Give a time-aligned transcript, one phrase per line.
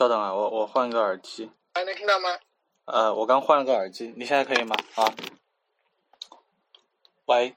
[0.00, 1.50] 稍等啊，我我换个耳机。
[1.74, 2.30] 还能听到吗？
[2.86, 4.74] 呃，我刚换了个耳机，你现在可以吗？
[4.94, 5.04] 啊，
[7.26, 7.54] 喂。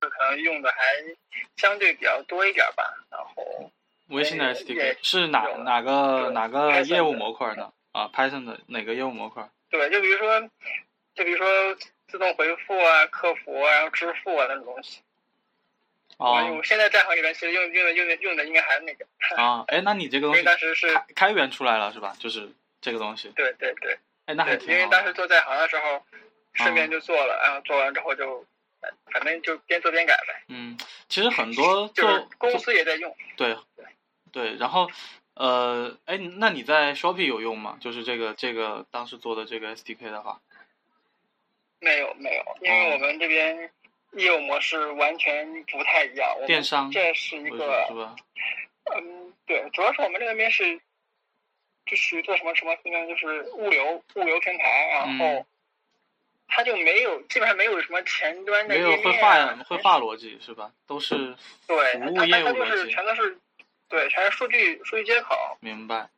[0.00, 0.76] 可能用的还
[1.56, 2.99] 相对比较多一点吧，
[4.10, 7.72] 微信的 SDK 是哪哪个哪个业务模块呢？
[7.92, 9.48] 啊，Python 的哪个业务模块？
[9.70, 10.40] 对，就比如说，
[11.14, 11.46] 就比如说
[12.08, 15.00] 自动回复啊、客服啊、然后支付啊那种东西。
[16.18, 16.54] 哦。
[16.56, 19.06] 我现在在行里面其实用用的用的用的应该还是那个。
[19.36, 22.14] 啊，哎，那你这个东西当时是开开源出来了是吧？
[22.18, 22.48] 就是
[22.80, 23.28] 这个东西。
[23.36, 23.98] 对对对。
[24.26, 24.68] 哎，那还挺。
[24.72, 26.04] 因为当时做在行的时候，
[26.54, 28.44] 顺便就做了，然后做完之后就。
[29.12, 30.42] 反正就边做边改呗。
[30.48, 30.74] 嗯，
[31.06, 33.14] 其实很多就是公司也在用。
[33.36, 33.54] 对
[34.32, 34.90] 对对，然后
[35.34, 37.78] 呃，哎，那你在 Shopee 有用吗？
[37.80, 40.40] 就是这个这个当时做的这个 SDK 的话。
[41.80, 43.70] 没有没有，因为我们这边
[44.12, 46.28] 业务模式完全不太一样。
[46.46, 46.90] 电商。
[46.90, 47.86] 这是一个。
[47.88, 48.16] 是吧？
[48.96, 50.80] 嗯，对，主要是我们这边是，
[51.86, 52.76] 就是做什么什么，
[53.08, 55.46] 就是物流物流平台，然后。
[56.52, 60.72] 它就没有，基本上没有什么前端的没有绘画绘画逻辑是吧？
[60.84, 61.32] 都是
[61.68, 63.38] 对，服务业务逻辑，全都是
[63.90, 65.34] 对，全是数据数据接口。
[65.60, 66.08] 明白。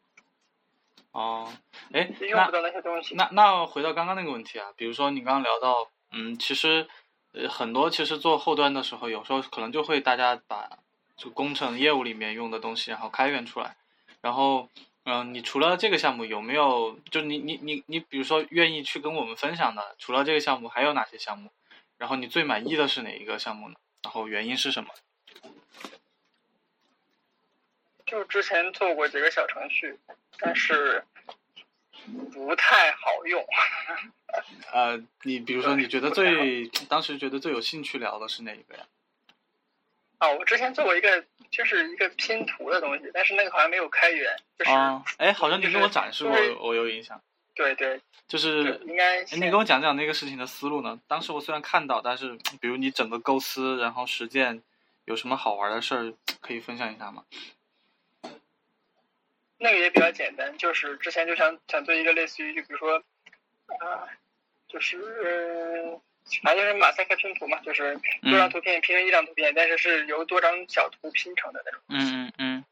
[1.10, 1.52] 哦，
[1.92, 3.16] 哎，用不到那些东西。
[3.16, 6.86] 那那回到刚刚那个问题啊，比如说你刚刚聊到，嗯，其实
[7.32, 10.70] 呃很多其实做后端的时候，有时候可能就会大家把
[11.16, 13.74] 就工程业务里面用的东西，然后开源出来，
[14.20, 14.68] 然后。
[15.04, 16.96] 嗯，你除了这个项目有没有？
[17.10, 21.50] 就你你你你，比如说愿意去跟我们分享的，除了这个项目还有哪些项目？
[21.98, 23.74] 然后你最满意的是哪一个项目呢？
[24.04, 24.90] 然后原因是什么？
[28.12, 29.98] 就之前做过几个小程序，
[30.38, 31.02] 但是
[32.30, 33.42] 不太好用。
[34.70, 38.84] 呃，你比如说你觉得最当时觉得最有兴趣聊的是哪一个呀？
[40.18, 44.30] 啊，我之前做过一个，就是一个拼图的东西，但是那个好像没有开源。
[44.66, 47.18] 啊，哎，好像你跟我展示过，我有印象。
[47.54, 47.98] 对对。
[48.28, 49.24] 就是应该。
[49.24, 51.00] 你跟我讲讲那个事情的思路呢？
[51.08, 54.62] 当时我虽然看到，但是比如你整个构思，然后实践，
[55.06, 56.12] 有什么好玩的事儿
[56.42, 57.24] 可以分享一下吗？
[59.62, 62.96] 那个也比较简单，就是之前就想想做一个类似于，就比如说，
[63.80, 64.04] 啊，
[64.68, 65.98] 就是。
[66.44, 71.80] 反正就是马赛克拼图嘛，就是多张图片拼成一张图片，但是是由多张小图拼成的那种。
[71.88, 72.64] 嗯嗯嗯。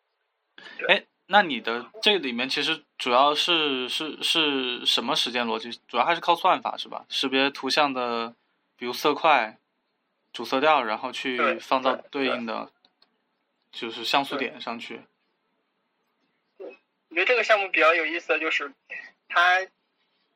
[0.88, 5.80] 哎，那你的这里面其实主要是是是什么时间逻辑？
[5.88, 7.04] 主要还是靠算法是吧？
[7.08, 8.32] 识别图像的，
[8.76, 9.58] 比如色块、
[10.32, 12.70] 主色调，然后去放到对应的，
[13.72, 15.00] 就是像素点上去。
[17.10, 18.72] 对，我觉得这个项目比较有意思的就是
[19.28, 19.66] 它。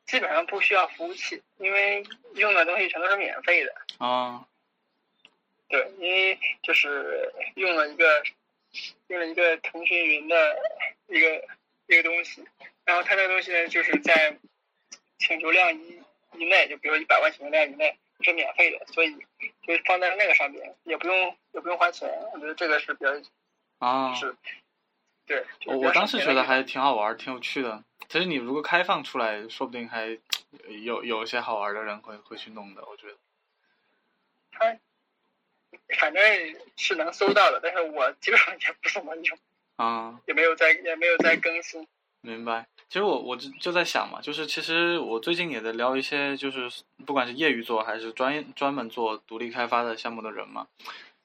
[0.07, 2.05] 基本上不需要服务器，因为
[2.35, 3.73] 用的东西全都是免费的。
[3.97, 4.45] 啊。
[5.67, 8.23] 对，因为就是用了一个
[9.07, 10.61] 用了一个腾讯云的
[11.07, 11.43] 一个
[11.87, 12.45] 一个东西，
[12.83, 14.37] 然后它这个东西呢，就是在
[15.17, 15.99] 请求量以
[16.37, 19.09] 以内，就比如一百万请求量以内是免费的，所以
[19.65, 22.07] 就放在那个上面，也不用也不用花钱。
[22.31, 23.11] 我觉得这个是比较
[23.79, 24.35] 啊，是，
[25.25, 25.43] 对。
[25.65, 27.83] 我我当时觉得还挺好玩，挺有趣的。
[28.07, 30.17] 其实你如果开放出来，说不定还
[30.83, 33.15] 有有一些好玩的人会会去弄的，我觉得。
[34.51, 34.77] 他
[35.99, 36.23] 反正
[36.77, 39.37] 是能搜到的，但是我基本上也不怎么用。
[39.75, 40.19] 啊。
[40.27, 41.87] 也没有在也没有在更新。
[42.21, 42.65] 明白。
[42.87, 46.69] 其实我我就就在想嘛，就是其实我最近也在聊一些，就是
[47.05, 50.67] 不管是业余做还是专业专门做独立开发的项目的人嘛，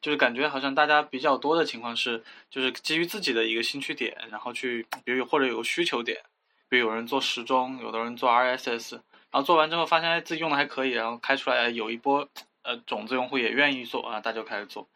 [0.00, 6.22] 就是感觉好像大家比较多的情况是，就是基于自己的一个兴趣点，然后去比如或者有个需求点。
[6.68, 9.02] 比如有人做时钟，有的人做 RSS，然
[9.32, 12.28] 后做完之后发现自己用的还可以，然后开出来有一波
[12.62, 14.86] 呃种子用户也愿意做啊，大家就开始做。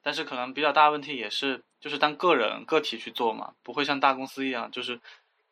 [0.00, 5.00] 但是可能比较大问题也是，就是当个人个体去做嘛，不会像大公司一样，就是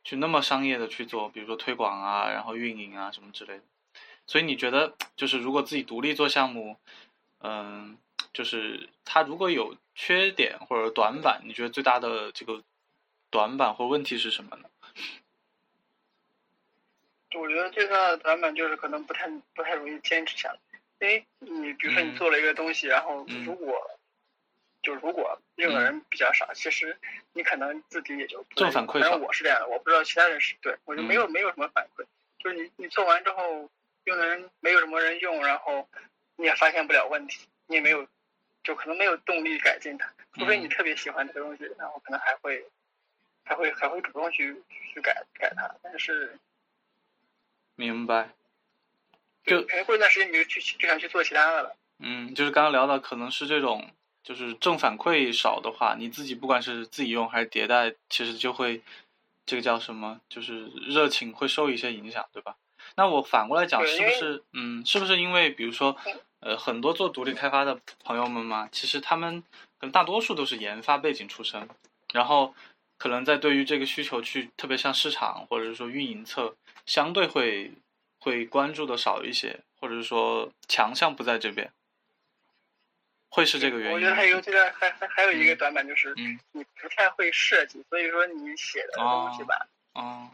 [0.04, 3.62] 去那么商业的去做，比如说推广啊，然后运营啊什么之类的。
[4.26, 6.76] 所以你觉得，就是如果自己独立做项目，
[7.40, 7.98] 嗯，
[8.32, 12.62] 就是它如果有缺点或者短板，你觉得最大的这个
[13.30, 14.68] 短板或问题是什么呢？
[17.34, 20.58] 我觉得最大的短板就是可能不太不太容易坚持下来，
[21.00, 23.98] 因为你比如说你做了一个东西，然后如果
[24.82, 26.98] 就如果用的人比较少，其实
[27.32, 29.00] 你可能自己也就正反馈。
[29.00, 32.04] 反正我是这样的，我不知道其他人是对我就没有没有什么反馈，
[32.38, 33.70] 就是你你做完之后
[34.04, 35.88] 用的人没有什么人用，然后
[36.36, 38.06] 你也发现不了问题，你也没有
[38.62, 42.64] 就可能没有动力改进它，除非你特别喜欢这个东西，然后可能还会
[43.44, 44.56] 还会还会主动去
[44.92, 46.38] 去改改它，但是
[47.74, 48.30] 明白。
[49.44, 51.76] 就可能过一段时间你就去就想去做其他的了。
[51.98, 53.90] 嗯，就是刚刚聊的，可能是这种，
[54.22, 58.80] 就是正反馈少的话，你自己不管是自己用还是迭代，其实就会
[59.44, 62.56] 这个叫什么，就是热情会受一些影响，对吧？
[62.94, 65.96] 那我反过来讲，是不是嗯，是不是因为比如说
[66.42, 69.42] 呃，很多做独立开发的朋友们嘛，其实他们
[69.78, 71.68] 可能大多数都是研发背景出身，
[72.12, 72.54] 然后
[72.98, 76.54] 可能在对于这个需求去，特别像市场或者是说运营侧，
[76.86, 77.72] 相对会。
[78.24, 81.72] 会关注的少一些，或者是说强项不在这边，
[83.28, 83.94] 会是这个原因。
[83.94, 86.14] 我觉得还有这个还还还有一个短板就是，
[86.52, 90.30] 你不太会设计，所以说你写的东西吧，哦，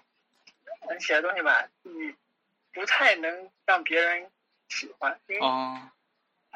[0.94, 2.14] 你写的东西吧，你
[2.74, 4.30] 不太能让别人
[4.68, 5.90] 喜欢，因为它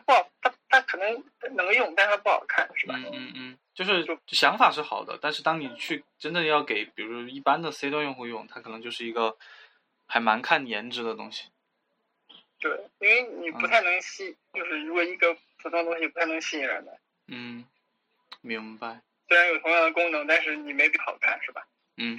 [0.07, 2.95] 不好，它它可能能用，但是它不好看，是吧？
[2.97, 9.37] 嗯嗯嗯，就是想法是好的，但是当你去真的要给，比如一般的 C 端用户用，它可能就是一个。
[10.05, 11.49] 还蛮看颜值的东西，
[12.61, 16.99] 对，因为你不太能吸，就是如果一个普通东西不太能吸引人的。
[17.29, 17.65] 嗯，
[18.43, 19.01] 明白。
[19.27, 21.67] 虽然有同样的功能，但是你没比好看，是吧？
[21.97, 22.19] 嗯，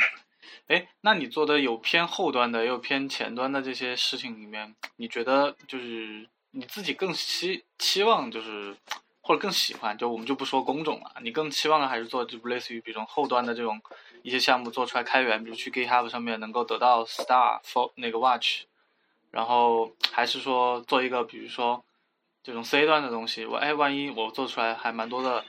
[0.65, 8.75] 哎，那你做的有偏后端的，也有偏前端的这些事情里面，你觉得就是你自己更期期望就是。
[9.25, 13.81] 或者更喜欢，就我们就不说工种了，你更期望的还是做，就类似于比如后端的这种
[14.21, 18.63] 一些项目做出来开源，比如去 GitHub 上面能够得到 Star for 那个 Watch，
[19.31, 21.85] 然后还是说做一个比如说
[22.43, 25.45] 这种 C 端的东西，我哎万一我做出来还蛮多的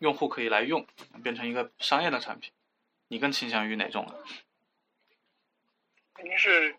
[0.00, 0.84] 用户可以来用，
[1.22, 2.50] 变成一个商业的产品，
[3.06, 4.14] 你更倾向于哪种呢？
[6.14, 6.74] 肯定是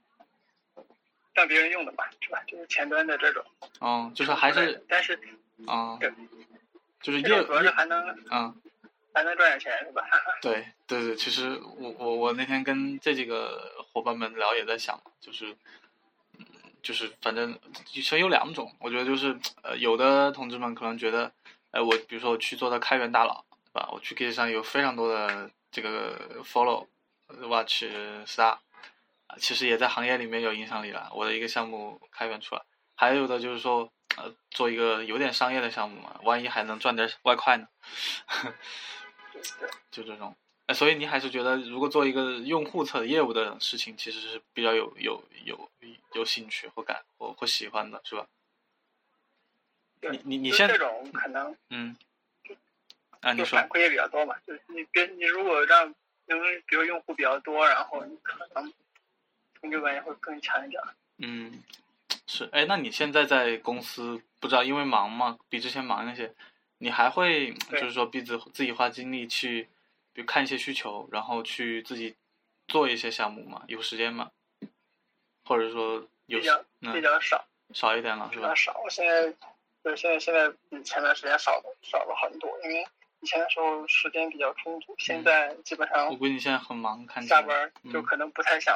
[1.39, 2.43] 让别人用的嘛，是吧？
[2.45, 3.43] 就是前端的这种。
[3.81, 5.17] 嗯，就是还是，但是。
[5.67, 5.99] 啊，
[7.01, 8.01] 就是业主要是还能，
[8.31, 8.55] 嗯，
[9.13, 10.01] 还能赚点钱是吧？
[10.41, 15.53] 对对对，其实我我我那天跟这几个伙伴们聊，也在想，就是，
[16.37, 16.45] 嗯，
[16.81, 21.29] 就是反正其实有两种，我觉得就是呃，有的同志们可能觉得，
[21.71, 23.89] 呃，我比如说我去做的开源大佬，对吧？
[23.91, 26.87] 我去 Git 上有非常多的这个 Follow
[27.27, 27.83] Watch
[28.25, 28.59] Star，
[29.37, 31.11] 其实也在行业里面有影响力了。
[31.13, 32.61] 我的一个项目开源出来，
[32.95, 33.91] 还有的就是说。
[34.17, 37.67] 呃，做一个有点商业的项目嘛，万一还能赚点外快呢？
[39.91, 40.35] 就这种，
[40.65, 45.69] 哎，所以你还是觉得，如果做一个用户侧业务的事情，其实是比较有有有
[46.13, 48.25] 有兴趣或感或或喜欢的，是吧？
[50.11, 51.95] 你你你现在这种可能，嗯，
[53.21, 55.93] 啊，你说反馈也比较多嘛，就是你别你如果让
[56.25, 58.73] 因为比如用户比较多，然后你可能
[59.61, 60.81] 成就感也会更强一点。
[61.17, 61.63] 嗯。
[62.25, 66.31] 是，哎，那你现在在公司不知道因为忙嘛，比之前忙那些，
[66.77, 69.67] 你还会就是说逼自自己花精力去，
[70.13, 72.15] 比如看一些需求，然后去自己
[72.67, 73.63] 做一些项目嘛？
[73.67, 74.29] 有时间吗？
[75.43, 76.63] 或者说有比较
[76.93, 78.43] 比较少，少一点了是吧？
[78.43, 79.33] 比较少，我现在
[79.81, 82.85] 对现在现在比前段时间少了少了很多，因为
[83.21, 88.75] 以前的时候时间比较充足，现在基本上我估计你现在很忙，看下班就可能不太想。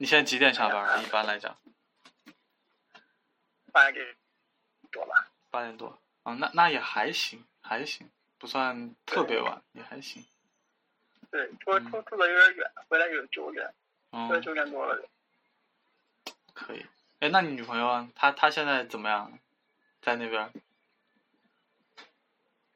[0.00, 1.04] 你现在几点下班？
[1.04, 1.54] 一般来讲。
[3.70, 4.16] 八点
[4.90, 5.30] 多吧。
[5.50, 10.24] 八点多，啊，那那也还行，还行，不算特别晚，也还行。
[11.30, 13.74] 对，住住住的有点远，回来有九点，
[14.10, 15.06] 回来九点多了。
[16.54, 16.86] 可以，
[17.18, 18.08] 哎，那你女朋友啊？
[18.14, 19.38] 她她现在怎么样？
[20.00, 20.50] 在那边？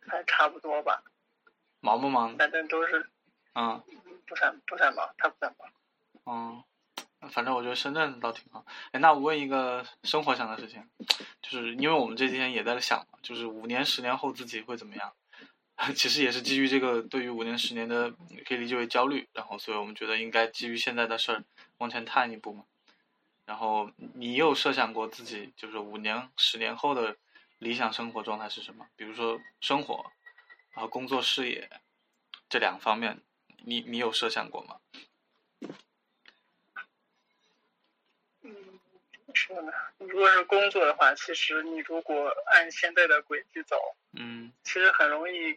[0.06, 1.02] 还差不多吧。
[1.80, 2.37] 忙不忙？
[2.37, 3.08] 反正都是。
[3.54, 3.82] 嗯。
[4.26, 5.72] 不算不算忙，她不算忙。
[6.26, 6.64] 嗯。
[7.28, 8.64] 反正我觉得深圳倒挺好。
[8.93, 10.83] 哎，那我问一个生活上的事情，
[11.43, 15.12] 就是因为我们这几天也在想，就是五年、十年后自己会怎么样？
[15.97, 18.09] 其实也是基于这个，对于五年、十年的，
[18.47, 19.26] 可以理解为焦虑。
[19.33, 21.43] 然后，所以我们觉得应该基于现在的事儿
[21.78, 22.64] 往前探一步嘛。
[23.45, 27.16] 然后，你有设想过自己就是五年、十年后的
[27.59, 28.87] 理想生活状态是什么？
[28.95, 30.04] 比如说生活，
[30.73, 31.69] 然后工作、事业
[32.49, 33.21] 这两方面，
[33.64, 34.76] 你你有设想过吗？
[39.34, 39.72] 说呢？
[39.98, 43.76] 如果是工作的话，其实你如果按现在的轨迹走，
[44.18, 45.52] 嗯，其实很容易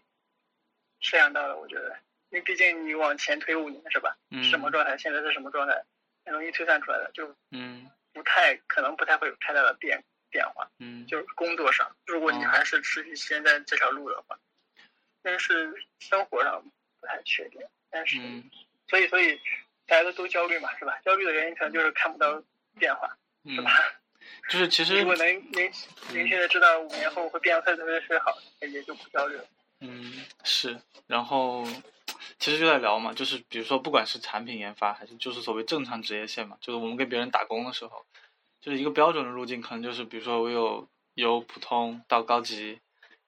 [1.00, 1.58] 设想到的。
[1.58, 1.98] 我觉得，
[2.30, 4.18] 因为毕竟你往前推五年，是吧？
[4.32, 4.44] 嗯。
[4.44, 4.98] 什么状态？
[4.98, 5.84] 现在是什么状态？
[6.26, 10.70] 很容易推算出来的，就嗯，不太可能，不太会有太大的变变化。
[10.80, 11.06] 嗯。
[11.08, 14.38] 就是工作上，如果你还是持续现在这条路的话，
[15.22, 16.64] 但是生活上
[17.00, 17.62] 不太确定。
[17.90, 18.18] 但是，
[18.88, 19.40] 所以所以
[19.86, 21.00] 大家都都焦虑嘛，是吧？
[21.06, 22.44] 焦虑的原因可能就是看不到
[22.78, 23.18] 变化。
[23.48, 23.72] 是吧？
[24.50, 25.72] 就是其实如果能明
[26.14, 29.46] 明确的知道五年后会变得特别特别好，也就不焦虑了。
[29.80, 30.80] 嗯，是。
[31.06, 31.66] 然后
[32.40, 38.06] 其实就在聊嘛，就是比如说不管是产品研发，还是就是所谓正常职业线嘛，就是我们给别人打工的时候，
[38.62, 42.80] 就是一个标准的路径，可能就是比如说我有由普通到高级，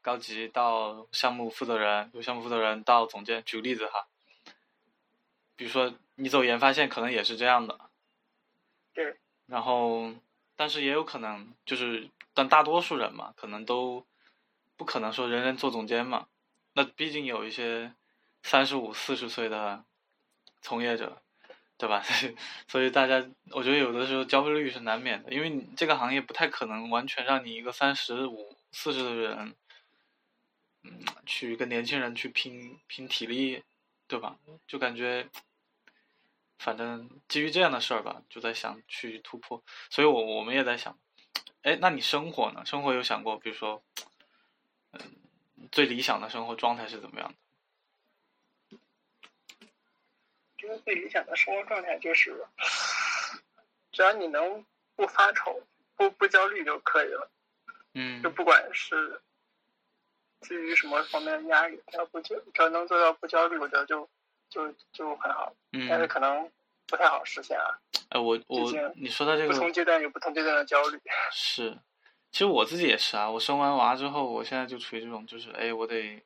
[0.01, 3.43] 高级到项目负责人，由项目负责人到总监。
[3.45, 4.07] 举个例子哈，
[5.55, 7.77] 比如说你走研发线，可能也是这样的。
[8.93, 9.17] 对。
[9.49, 10.13] 然后。
[10.61, 14.05] 但是也有可能，就是但大多数人嘛，可能都
[14.75, 16.27] 不可能说人人做总监嘛。
[16.73, 17.93] 那毕竟有一些
[18.43, 19.85] 三十五、四十岁的
[20.61, 21.21] 从业者，
[21.77, 22.03] 对吧？
[22.67, 29.55] 所以大家，我觉得有的时候焦虑是难免的，因为你这个行业不太可能完全让你一个三十五、四十的人，
[30.83, 33.63] 嗯，去跟年轻人去拼拼体力，
[34.09, 34.35] 对吧？
[34.67, 35.29] 就感觉。
[36.59, 40.99] 反正基于这样的事儿吧，就在想去突破，所以我我们也在想，
[41.61, 42.65] 哎，那你生活呢？
[42.65, 43.81] 生活有想过，比如说，
[44.91, 44.99] 嗯，
[45.71, 47.33] 最理想的生活状态是怎么样
[48.69, 48.77] 的？
[50.57, 52.45] 觉得最理想的生活状态就是，
[53.93, 54.65] 只要你能
[54.97, 55.63] 不发愁、
[55.95, 57.31] 不不焦虑就可以了。
[57.93, 58.21] 嗯。
[58.21, 59.21] 就不管是
[60.41, 64.09] 基于什么方面的压力，只要不焦，只要能做到不焦虑，我觉得就。
[64.49, 65.53] 就就很好，
[65.87, 66.49] 但是可能
[66.87, 67.79] 不太好实现啊。
[68.09, 70.99] 哎，我我你说的这个不同阶段有不同阶段的焦虑。
[71.31, 71.77] 是，
[72.31, 73.29] 其实我自己也是啊。
[73.29, 76.23] 我生完娃之后，我现在就处于这种，就是哎，我得，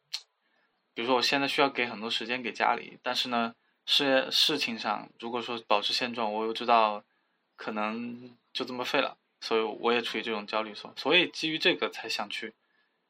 [0.94, 3.54] 比如说我现在需要给很多时间给家里，但是呢，
[3.86, 7.04] 事业事情上如果说保持现状，我又知道
[7.58, 12.54] 可能就这么废了，所以我也处于这种焦虑所，所以基于这个才想去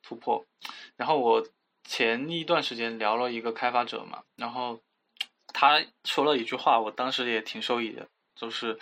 [0.01, 0.43] 突破。
[0.95, 1.45] 然后我
[1.83, 4.79] 前一段时间聊了一个开发者嘛，然后。
[5.53, 8.05] 他说了一句话，我当时也挺受益的，
[8.35, 8.77] 就是，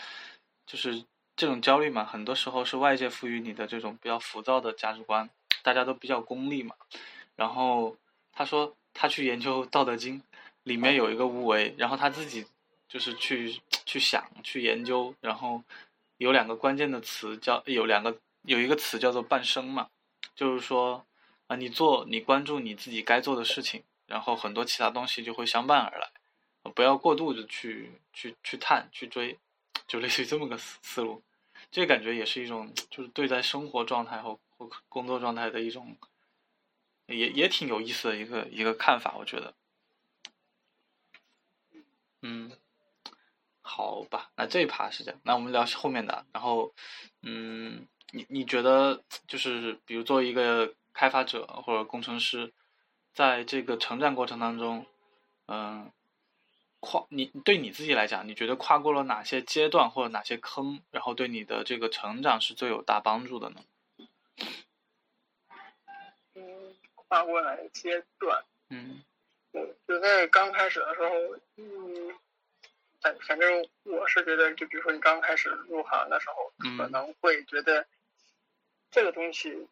[0.66, 1.04] 就是
[1.36, 5.30] 这种焦虑嘛，很多时候是外界赋予你的这种比较浮躁的价值观，
[5.62, 6.74] 大家都比较功利嘛。
[7.36, 7.96] 然后
[8.32, 10.20] 他说他去研究《道德经》，
[10.64, 12.46] 里面有一个无为，然后他自己
[12.88, 15.62] 就是去去想去研究，然后
[16.18, 19.90] 有两个关键的词叫有两个有一个词叫做半生嘛，
[20.36, 21.06] 就是说
[21.48, 26.10] 啊，你做你关注你自己该做的事情，然后很多其他东西就会相伴而来。
[26.72, 29.38] 不要过度的去去去探去追，
[29.88, 31.24] 就类似于这么个思思路，
[31.72, 35.96] 这感觉也是一种就是对待生活状态和和工作状态的一种，
[37.08, 39.54] 也也挺有意思的一个一个看法，我觉得。
[42.22, 42.52] 嗯，
[43.62, 46.74] 好吧，那这一趴是这样，那我们聊后面的，然后，
[47.22, 52.54] 嗯，你你觉得就是比如作为一个开发者或者工程师，
[53.14, 54.86] 在这个成长过程当中，
[55.48, 55.92] 嗯。
[56.82, 63.64] 跨你对你自己来讲，你觉得跨过了哪些阶段或者哪些坑，然后对你的这个成长是最有大帮助的呢？
[66.34, 68.44] 嗯，跨过哪些阶段？
[68.70, 69.04] 嗯，
[69.52, 71.10] 我就在刚开始的时候，
[71.58, 72.16] 嗯，
[73.00, 77.86] 反反正我是觉得，就比如说你刚开始入行的时候，可能会觉得
[78.90, 79.68] 这个东西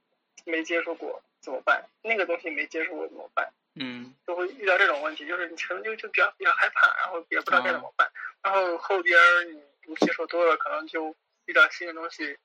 [0.45, 1.89] 没接触过怎么办？
[2.03, 3.51] 那个东西没接触过怎么办？
[3.75, 8.09] 嗯，就会遇到这种问题，就是你可能就就比较比较害怕，然后也不知道该怎么办。
[8.41, 9.17] 然后后边
[9.53, 12.37] 你你接受多了，可能就遇到新的东西，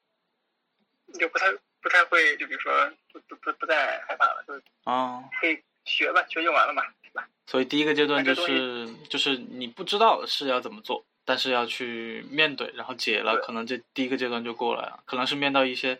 [1.06, 4.54] 你就不太不太会，就比如说不不不不再害怕了，就
[4.84, 7.28] 啊，可以学吧，学就完了嘛，是吧？
[7.46, 15.98] 所以第一个阶段就是就是你不知道是要怎么做，但是要去面对，然后解了，可能这第一个阶段就过了，可能是面到一些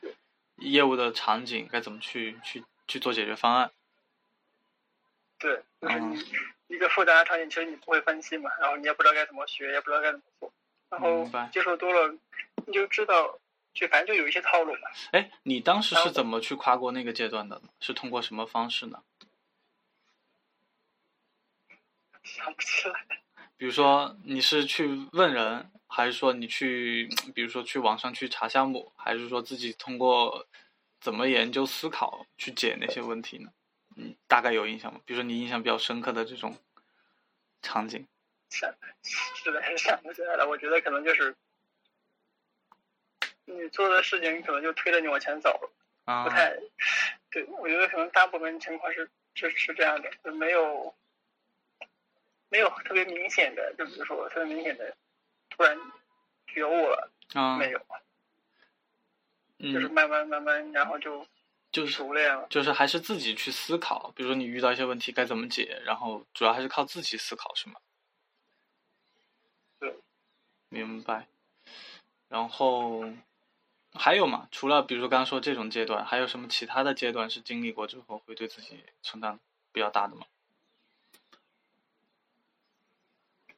[0.56, 3.70] 业务的场景，该怎么去去去做解决方案。
[5.44, 6.18] 对， 就是你
[6.68, 10.52] 一个复杂的场景，其实你不会分析嘛，然后你也不知道该怎么学，也不知道该怎么做，
[10.88, 12.14] 然后接受多了，
[12.66, 13.38] 你就知道，
[13.74, 14.88] 就反正就有一些套路嘛。
[15.12, 17.60] 哎，你当时是怎么去跨过那个阶段的？
[17.78, 19.02] 是通过什么方式呢？
[22.22, 23.04] 想不起来。
[23.58, 30.46] 比如说，你是去问人，还是说你去，比如说去网上去查项目，还是说自己通过
[31.00, 33.50] 怎么研究思考去解那些问题呢？
[33.96, 35.00] 嗯，大概有印象吗？
[35.04, 36.56] 比如说你印象比较深刻的这种
[37.62, 38.06] 场景，
[38.50, 40.48] 想实在是想不起来了。
[40.48, 41.36] 我觉得可能就是
[43.44, 46.56] 你做的事情，可能就推着你往前走了，不太
[47.30, 47.44] 对。
[47.44, 50.94] 我觉得可能大部分情况是是是这样的，就没有
[52.48, 54.96] 没有特别明显的，就比如说特别明显的
[55.50, 55.78] 突然
[56.48, 57.78] 觉悟了，啊没有，
[59.72, 61.24] 就是慢慢慢慢，然后就。
[61.74, 67.74] 就是熟练了，就是还是自己去思考，比如说你遇到一些问题该怎么解，然后主要还是靠自己思考，是吗？
[69.80, 69.98] 对，
[70.68, 71.26] 明白。
[72.28, 73.04] 然后，
[73.92, 74.46] 还有嘛？
[74.52, 79.40] 除了比如说刚刚说这种阶段，还有什么其他的阶段是经历过之后会对自己成长
[79.72, 80.24] 比较大的吗？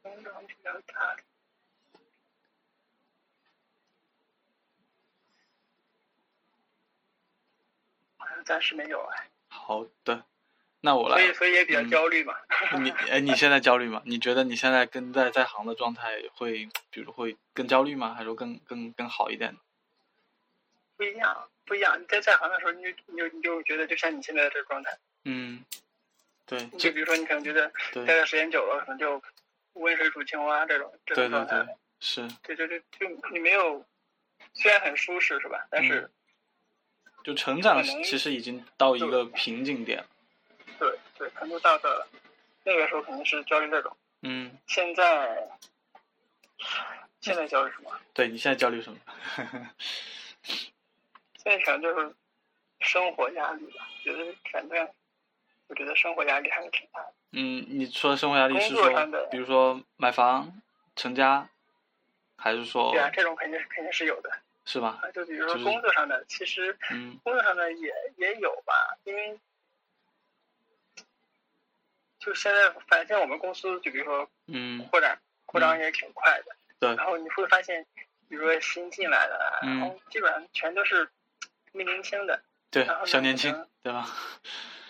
[0.01, 1.23] 成长比较大的，
[8.17, 9.27] 好像暂时没有哎。
[9.49, 10.23] 好的，
[10.79, 11.17] 那我来。
[11.17, 12.33] 所以，所以也比较焦虑嘛。
[12.79, 14.01] 你哎，你现在焦虑吗？
[14.05, 18.13] 你觉得你现在跟在在行的状态会，比如会更焦虑吗？
[18.13, 19.55] 还是说更更更好一点？
[20.95, 22.01] 不一样，不一样。
[22.01, 24.97] 你在在行的时候，你就你就你就觉得就像你现在的这个状态。
[25.25, 25.65] 嗯，
[26.45, 26.65] 对。
[26.77, 29.21] 就比如说，你可能觉得待的时间久了，可能就
[29.73, 31.75] 温水煮青蛙这种这种状态。
[31.99, 32.27] 是。
[32.43, 33.85] 对对对，就你没有，
[34.53, 35.67] 虽然很舒适是吧？
[35.69, 36.09] 但是。
[37.27, 40.01] 就成长其实已经到一个瓶颈点。
[40.79, 42.07] 对对，可能到的
[42.63, 43.93] 那个时候肯定是焦虑这种。
[44.21, 44.57] 嗯。
[44.65, 45.45] 现在，
[47.19, 47.91] 现在焦虑什么？
[48.13, 48.97] 对你现在焦虑什么？
[50.41, 52.15] 现在可能就是
[52.79, 54.87] 生活压力吧，觉得反正
[55.67, 57.13] 我觉得生活压力还是挺大的。
[57.33, 58.89] 嗯，你说的生活压力是说，
[59.29, 60.61] 比如说买房、
[60.95, 61.49] 成家，
[62.37, 62.89] 还是说？
[62.93, 64.31] 对啊，这种肯定是肯定是有的。
[64.67, 64.99] 是吧？
[65.13, 66.77] 就比如说工作上的，其实
[67.23, 68.73] 工作上的也也有吧，
[69.05, 69.39] 因为
[72.19, 76.93] 就现在反正我们公司就比如说嗯扩展扩张也挺快的，对。
[76.97, 77.85] 然后你会发现，
[78.27, 81.11] 比如说新进来的，然后基本上全都是特
[81.71, 84.05] 别年轻的，对，小年轻，对吧？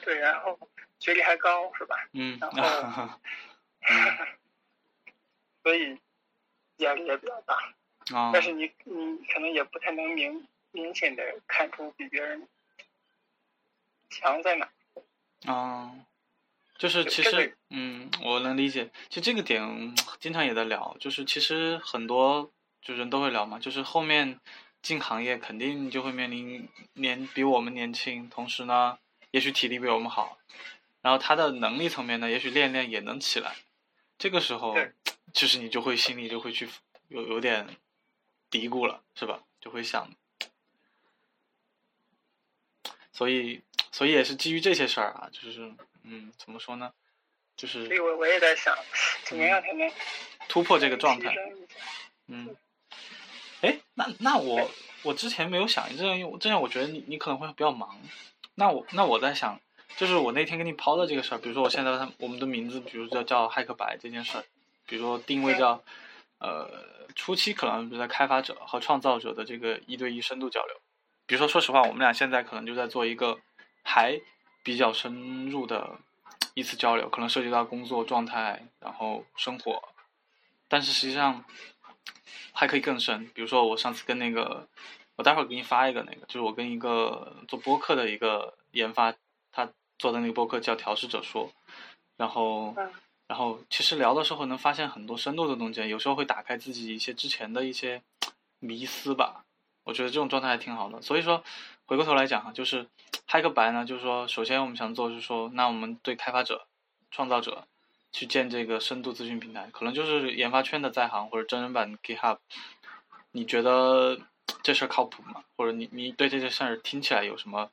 [0.01, 0.57] 对，然后
[0.99, 1.95] 学历还高，是吧？
[2.13, 2.39] 嗯。
[2.41, 3.19] 然 后，
[5.61, 5.99] 所以
[6.77, 7.55] 压力也比较大。
[8.33, 12.47] 但是你你可能也不太能明明显的看出比别人
[14.09, 14.69] 强在哪。
[15.45, 15.91] 啊，
[16.77, 18.89] 就是其实嗯，我能理解。
[19.09, 22.49] 其实这个点经常也在聊，就是其实很多
[22.81, 24.39] 就人都会聊嘛，就是后面
[24.81, 28.97] 进行业肯定就会面临年比我们年轻，同时呢，
[29.31, 30.37] 也许体力比我们好，
[31.01, 33.55] 然后他的能力层面呢，也许练练也能起来。
[34.17, 34.75] 这个时候，
[35.33, 36.69] 其实你就会心里就会去
[37.09, 37.67] 有有点。
[38.49, 39.43] 嘀咕了是吧？
[39.59, 40.09] 就会想，
[43.11, 46.93] 所以，所以也是基于这些事儿啊，就是，嗯，怎么说呢？
[47.57, 48.73] 就是，所以我我也在想，
[49.25, 49.91] 怎么样才能
[50.47, 51.35] 突破这个状态？
[52.27, 52.55] 嗯，
[53.61, 54.69] 哎，那那我
[55.01, 57.99] 我之前没有想这样，这样我觉得你你可能会比较忙。
[58.55, 59.59] 那我那我在想，
[59.97, 64.45] 就是我那天给你抛的这个事儿，比如说我现在他我们的名字，比如叫叫骇客白这件事儿，
[64.85, 65.83] 比如说定位叫。
[66.39, 70.75] 呃，初期可能就在开发者和创造者的这个一对一深度交流。
[71.25, 73.39] 比如说，说实话，我们俩现在可能就在做一个
[73.83, 74.21] 还
[74.63, 75.99] 比较深入的
[76.53, 79.81] 一次交流，可能涉及到工作状态，然后生活。
[80.67, 81.43] 但是实际上
[82.53, 83.27] 还可以更深。
[83.33, 84.67] 比如说，我上次跟那个，
[85.15, 89.13] 我待会儿给你发一个那个，就是我跟一个做播客的一个研发，
[89.51, 91.47] 他做的那个播客叫《调试者说》，
[92.15, 92.75] 然后。
[93.27, 98.01] 然后其实聊的时候能发现很多深度的东西，有时候会打开自己一些之前的一些
[98.59, 99.43] 迷思吧。
[99.83, 101.01] 我觉得这种状态还挺好的。
[101.01, 101.43] 所以说，
[101.85, 102.87] 回过头来讲哈，就是
[103.25, 106.67] 嗨个白呢，就是说，首先我们想做就是说，那我们对开发者、
[107.11, 107.67] 创造者
[108.11, 112.37] 去建这个深度咨询平台，可能就是研发圈的在行或者真人版 GitHub。
[113.31, 114.19] 你觉得
[114.63, 115.43] 这事儿靠谱吗？
[115.55, 117.69] 或者你你对这件事儿听起来有什么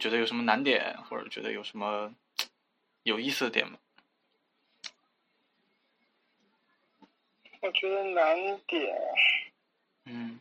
[0.00, 2.12] 觉得有什么难点，或者觉得有什么
[3.02, 3.78] 有意思的点吗？
[7.62, 8.92] 我觉得难点，
[10.06, 10.40] 嗯，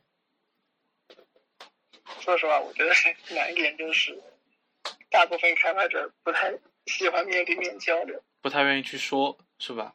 [2.20, 2.92] 说实话，我觉得
[3.36, 4.20] 难点就是，
[5.12, 6.52] 大部分开发者不太
[6.88, 9.94] 喜欢面对面交流，不太愿意去说，是吧？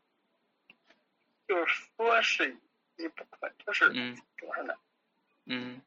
[1.48, 2.56] 就是说是
[2.96, 4.74] 一部分，就是嗯，怎么说呢？
[5.46, 5.82] 嗯，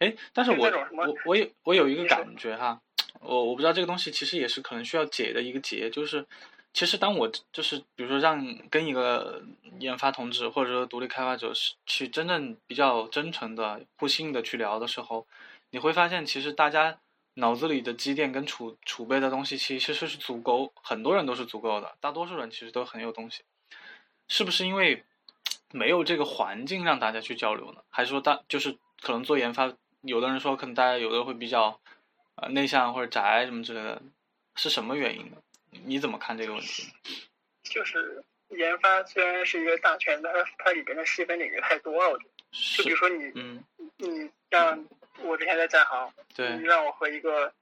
[0.00, 2.82] 哎，但是我我我有我有一个感觉哈，
[3.20, 6.26] 我我不知道这个东西其实也是可能需要解的一个结，就是。
[6.74, 9.40] 其实，当我就是比如说让跟一个
[9.78, 15.24] 研发同志或者说独立开发者是去真正比较真诚的互信的去聊的时候，
[15.70, 16.98] 你会发现，其实大家
[17.34, 23.44] 脑子里的积淀跟储储备的东西其实是足够，很多人都是足够的，大多数人其实都很有东西。
[24.26, 25.04] 是不是因为
[25.70, 27.82] 没有这个环境让大家去交流呢？
[27.88, 31.78] 还是说大就是可能做研发，有的人说可能大家有的会比较
[32.34, 34.02] 呃内向或者宅什么之类的，
[34.56, 35.36] 是什么原因呢？
[35.84, 36.92] 你怎么看这个问题？
[37.64, 42.10] 就是研发虽然是一个大圈，但是它里边的细分领域太多了。
[42.10, 43.64] 我觉得，就比如说你，嗯，
[43.96, 44.86] 你让
[45.22, 47.52] 我之前在在行，对，你让我和一个，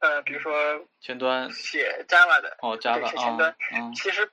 [0.00, 3.56] 呃，比如说前端写 Java 的，哦，Java 写前端，
[3.94, 4.30] 其实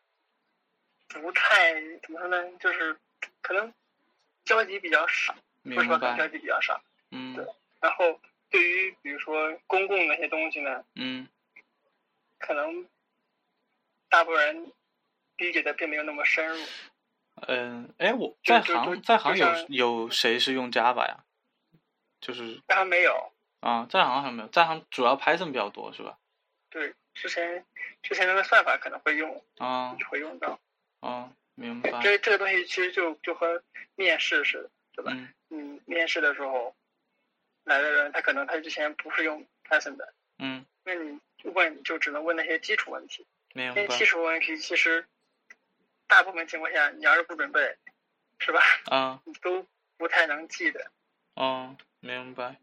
[1.07, 2.95] 不太怎么说呢，就是
[3.41, 3.73] 可能
[4.43, 5.33] 交集比较少。
[5.73, 6.81] 说实话，可能交集比较少。
[7.11, 7.35] 嗯。
[7.35, 7.45] 对。
[7.81, 11.27] 然后，对于比如说公共那些东西呢，嗯，
[12.39, 12.87] 可能
[14.09, 14.71] 大部分人
[15.37, 16.57] 理解的并没有那么深入。
[17.47, 21.25] 嗯，哎，我在行在行有有谁是用 Java 呀？
[22.21, 23.31] 就是在行没有。
[23.59, 26.17] 啊，在行好像没有，在行主要 Python 比较多，是吧？
[26.69, 27.65] 对，之前
[28.03, 30.59] 之前那个算法可能会用，啊，会用到。
[31.01, 31.99] 啊，明白。
[32.01, 33.63] 这这个东西其实就就和
[33.95, 35.11] 面试似的，对吧？
[35.13, 35.27] 嗯。
[35.47, 36.75] 你面试的时候
[37.63, 40.13] 来的人，他可能他之前不是用 Python 的。
[40.39, 40.65] 嗯。
[40.83, 41.19] 那你
[41.53, 43.25] 问就只能问那些基础问题。
[43.53, 43.87] 那些。
[43.87, 45.05] 基础问题其实
[46.07, 47.75] 大部分情况下，你要是不准备，
[48.39, 48.61] 是吧？
[48.85, 49.21] 啊。
[49.25, 49.65] 你都
[49.97, 50.91] 不太能记得。
[51.35, 52.57] 哦，明白。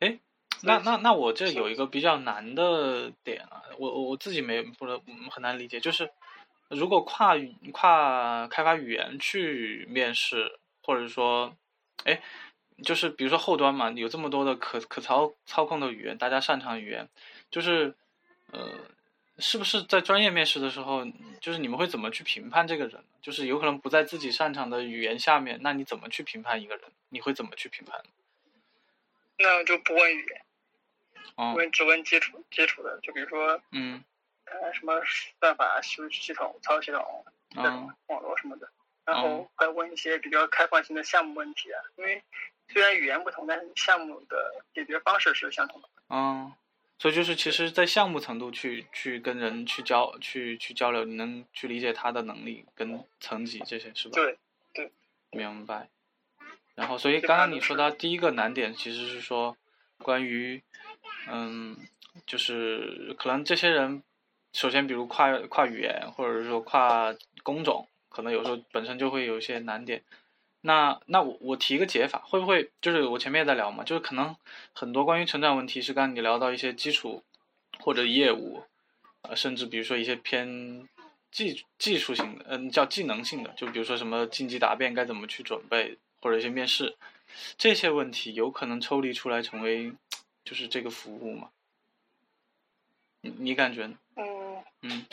[0.00, 0.18] 哎。
[0.62, 4.98] 那那那我这有一个比较难的点啊，我我我自己没不能
[5.30, 6.10] 很难理解，就是
[6.70, 11.54] 如果跨语跨开发语言去面试，或者说，
[12.04, 12.22] 哎，
[12.82, 17.06] 就是比如说后端嘛，有这么多的可可操操控的语言，大家擅长语言，
[17.50, 17.94] 就是
[18.52, 18.78] 呃，
[19.38, 21.04] 是不是在专业面试的时候，
[21.40, 23.04] 就是你们会怎么去评判这个人？
[23.20, 26.90] 就是有可能不在自己擅长的语言下面，那你怎么去评判一个人？
[27.08, 28.02] 你会怎么去评判？
[29.38, 30.42] 那就不问语言。
[31.54, 34.02] 问只问基础基础的，就比如说，嗯，
[34.46, 34.94] 呃，什么
[35.38, 38.66] 算法、系系统、操作系统这种网络什么的，
[39.04, 41.82] 然后还问一些比较开放性的项目问题啊。
[41.96, 42.22] 因为
[42.68, 45.88] 虽然语言不同，但是项目的解决方式是相同的。
[46.08, 46.54] 嗯，
[46.98, 54.14] 所以就是其实，在项目程度去去跟人去交去去交流，你能去理解他的能力跟层级这些是吧？
[54.14, 54.38] 对
[54.72, 54.92] 对，
[55.30, 55.88] 明白。
[56.74, 59.56] 然后，所以刚刚你说到第一个难点，其实是说
[59.98, 60.62] 关于。
[61.28, 61.76] 嗯，
[62.24, 64.02] 就是可能这些人，
[64.52, 70.04] 首先比如跨跨语言，或者是说跨工种，可能有时候本身就会有一些难点。
[70.66, 74.36] 那那我我提一个解法，会不会就是我前面也在聊嘛，就是可能
[74.72, 77.22] 很多关于成长问题是刚你聊到一些基础
[77.80, 78.64] 或者业务，
[79.22, 80.88] 呃，甚至比如说一些偏
[81.30, 86.96] 技技术性的，嗯，叫技能性的，就比如说什么晋级答辩该怎么去准备，或者一些面试
[87.56, 89.92] 这些问题，有可能抽离出来成为。
[90.48, 91.48] 就是这个服务嘛，
[93.26, 93.90] 你你感觉？
[94.16, 95.04] 嗯嗯，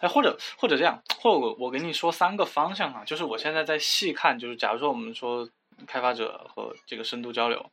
[0.00, 5.48] 哎，或者或者这样，或者我我给你说三个方向哈，就是我现在在细看，就是假如说我们说
[5.86, 7.70] 开发者和这个深度交流，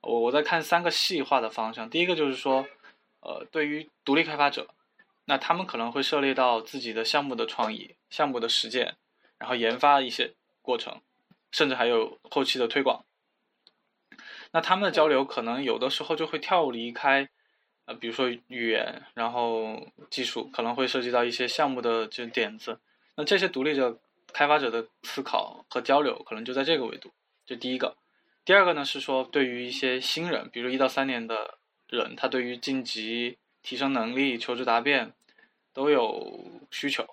[0.00, 1.88] 我我在看三个细化的方向。
[1.88, 2.66] 第一个就是说，
[3.20, 4.68] 呃，对于独立开发者，
[5.24, 8.96] 那他们可能会涉猎到自己的项目的创意、项目的实践，
[9.38, 11.00] 然后研发一些过程，
[11.50, 13.04] 甚至还有后期的推广。
[14.52, 17.28] 那他们的交流可能有的时候就会跳离开，
[17.86, 22.80] 呃，比如说语言，然后技术可能会涉及到一些项目的这点子。
[23.16, 23.98] 那这些独立的
[24.32, 27.12] 开发者的思考和交流，可能就在这个维度。
[27.44, 27.96] 这第一个。
[28.44, 35.12] 第二个呢是说，对于一些新人，比如一到三年的人，他对于晋级、提升能力、求职答辩
[35.72, 37.06] 都有需求。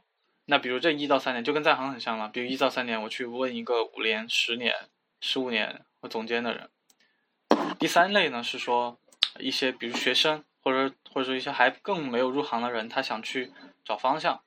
[0.45, 2.27] 那比如这一到三年就跟在行很像了。
[2.27, 4.73] 比如一到三年，我去问一个五年、十年、
[5.21, 6.69] 十五年或总监的人。
[7.79, 8.99] 第三类呢是说，
[9.39, 13.51] 一些比如学生或者或者说一些还更没有入行的人，他想去
[13.83, 14.43] 找方向，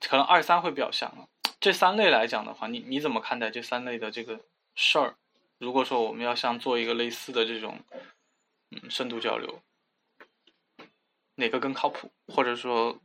[0.00, 1.28] 可能二三会比较像。
[1.60, 4.40] 这三类来讲的话，你你怎么看待这三类的这个
[4.74, 5.14] 事儿？
[5.58, 7.78] 如果说我们要像做一个类似的这种，
[8.70, 9.62] 嗯，深度交流，
[11.36, 12.10] 哪个更靠谱？
[12.28, 12.98] 或者说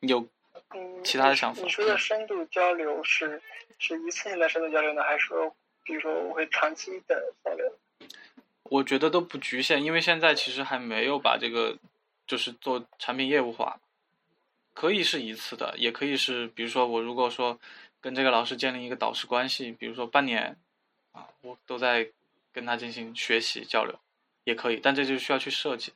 [0.00, 0.26] 有
[1.04, 1.62] 其他的想法？
[1.62, 3.42] 你说的深度交流是
[3.78, 5.54] 是一次性的深度交流呢，还是说？
[5.82, 7.78] 比如说，我会长期的交流。
[8.70, 11.76] 我觉得都不局限，因为现在其实还没有把这个
[12.24, 13.80] 就是做产品业务化，
[14.74, 17.58] 可以是一次的，也可以是，比如说我如果说
[18.00, 20.56] 跟这个老师建立一个导师关系，比如说半年
[21.10, 22.08] 啊，我都在
[22.52, 23.98] 跟他进行学习交流，
[24.44, 25.92] 也可以，但这就需要去设计。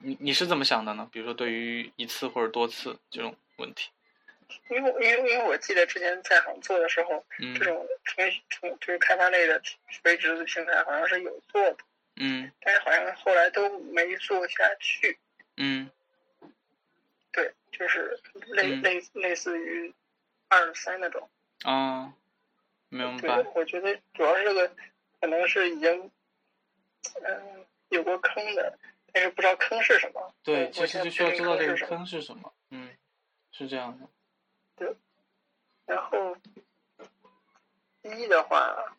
[0.00, 1.08] 你你是怎么想的呢？
[1.10, 3.88] 比如说对于一次或者多次这种问题。
[4.68, 7.24] 因为因为因为我记得之前在行做的时候，
[7.58, 11.76] 这种从从就是开发类的垂直的平台好像是有做的，
[12.16, 15.18] 嗯，但是好像后来都没做下去，
[15.56, 15.90] 嗯，
[17.32, 19.92] 对，就是类类类似于
[20.48, 21.28] 二三那种，
[21.62, 22.12] 啊，
[22.88, 23.44] 明白。
[23.54, 24.68] 我觉得主要是这个
[25.20, 26.10] 可能是已经
[27.22, 28.78] 嗯有过坑的，
[29.12, 30.34] 但是不知道坑是什么。
[30.42, 32.90] 对，其实就需要知道这个坑是什么，嗯，
[33.52, 34.08] 是这样的。
[34.80, 34.96] 对，
[35.84, 36.34] 然后
[38.02, 38.96] 一的话，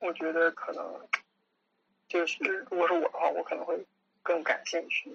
[0.00, 1.08] 我觉得可能
[2.08, 3.82] 就是如果是我的话，我可能会
[4.22, 5.10] 更感兴趣。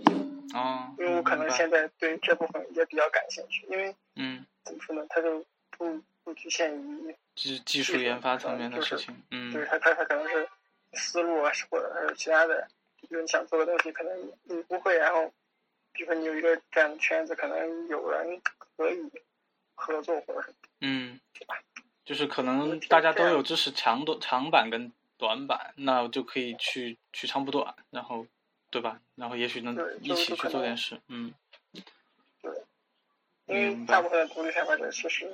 [0.56, 0.96] 哦。
[0.98, 10.50] 因为我可能现在对这部分也比较感兴趣，因为嗯，怎么说呢，它就不不局限于技技术研发层面的事情，嗯，就是他他他可能是
[10.94, 12.68] 思路啊，或者是其他的，
[13.02, 15.32] 比如你想做的东西，可能你不会，然后
[15.92, 18.42] 比如说你有一个这样的圈子，可能有人
[18.78, 19.12] 可以
[19.76, 21.20] 合作或者什么，嗯，
[22.04, 28.26] 就是可能大家都有知识长短长板跟短板，那就可以去取长补短，然后
[28.72, 29.00] 对吧？
[29.16, 31.34] 然后也许能一起去做点事，嗯，
[32.42, 32.52] 对，
[33.46, 35.32] 因为大部分的独立开发者其实。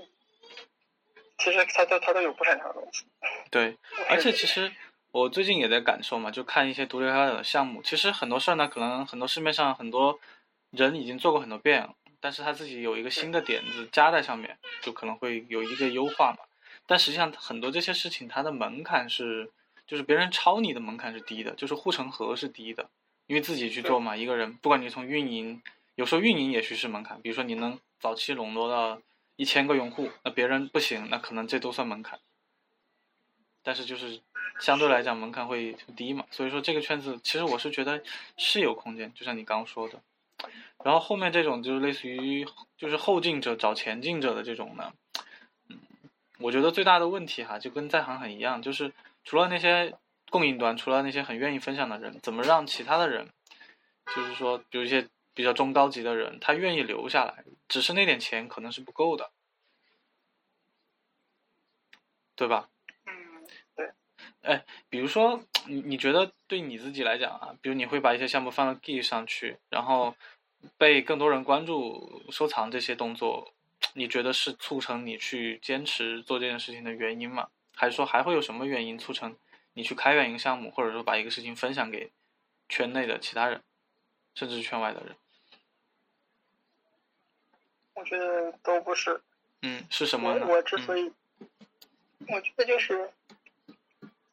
[1.44, 3.04] 其实他都他都有不擅长的东西。
[3.50, 3.76] 对，
[4.08, 4.72] 而且其实
[5.10, 7.82] 我最近也在感受嘛，就看一些独立开发者的项目。
[7.82, 10.20] 其实很多事儿呢，可能很多市面上很多
[10.70, 16.46] 人已经做过很多遍了，但是他自己有一个新的点子加在上面，就可能会有一个优化嘛。
[16.86, 19.52] 但实际上很多这些事情，它的门槛是，
[19.86, 22.90] 就是别人抄你的门槛是低的，就是护城河是低的，
[23.28, 25.62] 因为自己去做嘛，一个人，不管你从运营，
[25.96, 29.02] 有时候运营也许是门槛，比如说你能早期笼络到。
[29.38, 32.20] 一千个用户，那别人不行，那可能这都算门槛。
[33.64, 34.22] 但是就是
[34.60, 38.04] 相对来讲门槛会低嘛，所以说这个圈子其实我是觉得
[38.38, 40.00] 是有空间，就像你刚刚说的。
[40.84, 42.46] 然后后面这种就是类似于
[42.78, 44.94] 就是后进者找前进者的这种呢，
[45.70, 45.80] 嗯，
[46.39, 49.98] 我觉得最大的问题哈就跟在行很一样，就是除了那些
[50.30, 53.30] 供应端，除了那些很愿意分享的人，怎么让其他的人，
[54.15, 55.08] 就是说有一些。
[55.34, 59.32] 比较中高级的人，他愿意留下来，只是那点钱可能是不够的，
[62.36, 62.70] 对吧？
[63.06, 63.91] 嗯，对。
[64.41, 70.13] 哎，比如说，你你觉得对你自己来讲啊，比如你会把一些项目放到 Git 上去，然后
[70.78, 73.54] 被更多人关注、收藏这些动作，
[73.93, 77.50] 你觉得是促成你去坚持做这件事情的原因吗？
[77.76, 79.36] 还是说还会有什么原因促成
[79.74, 82.12] 你去开源一个项目，或者说把一个事情分享给
[82.69, 83.62] 圈内的其他人，
[84.36, 85.15] 甚至是圈外的人？
[87.93, 89.21] 我觉得都不是。
[89.63, 90.47] 嗯，是什么呢？
[90.47, 91.12] 我之所以，
[92.28, 93.10] 我觉得就是，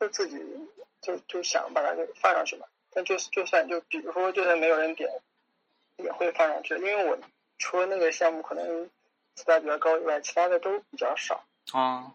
[0.01, 0.39] 就自己
[1.01, 2.67] 就就想把它给放上去嘛。
[2.91, 5.11] 但就就算就比如说，就算没有人点，
[5.99, 6.75] 也会放上去。
[6.75, 7.19] 因为我
[7.59, 8.89] 除了那个项目可能
[9.35, 11.45] 期待比较高以外，其他的都比较少。
[11.73, 12.15] 啊。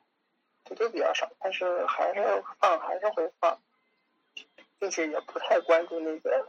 [0.65, 3.60] 都都比较少，但是还是放，还是会放，
[4.80, 6.48] 并且也不太关注那个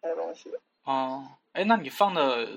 [0.00, 0.50] 那个东西。
[0.84, 2.48] 啊，哎，那你放的？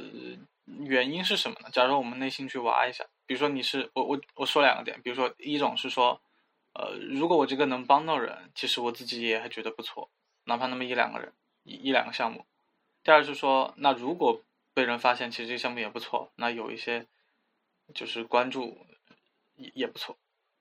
[0.82, 1.70] 原因是什么呢？
[1.72, 6.22] 假如我们内心去挖一下，比如说你是我我我说两个点，比如说一种是说，
[6.74, 10.08] 呃，如果我这个能帮到人，其实我自己也还觉得不错，
[10.44, 12.46] 哪怕那么一两个人，一一两个项目。
[13.10, 14.40] 第二是说，那如果
[14.76, 17.08] 被人发现，其实这个项目也不错，那有一些
[17.96, 18.78] 就是关注
[19.56, 20.16] 也也不错。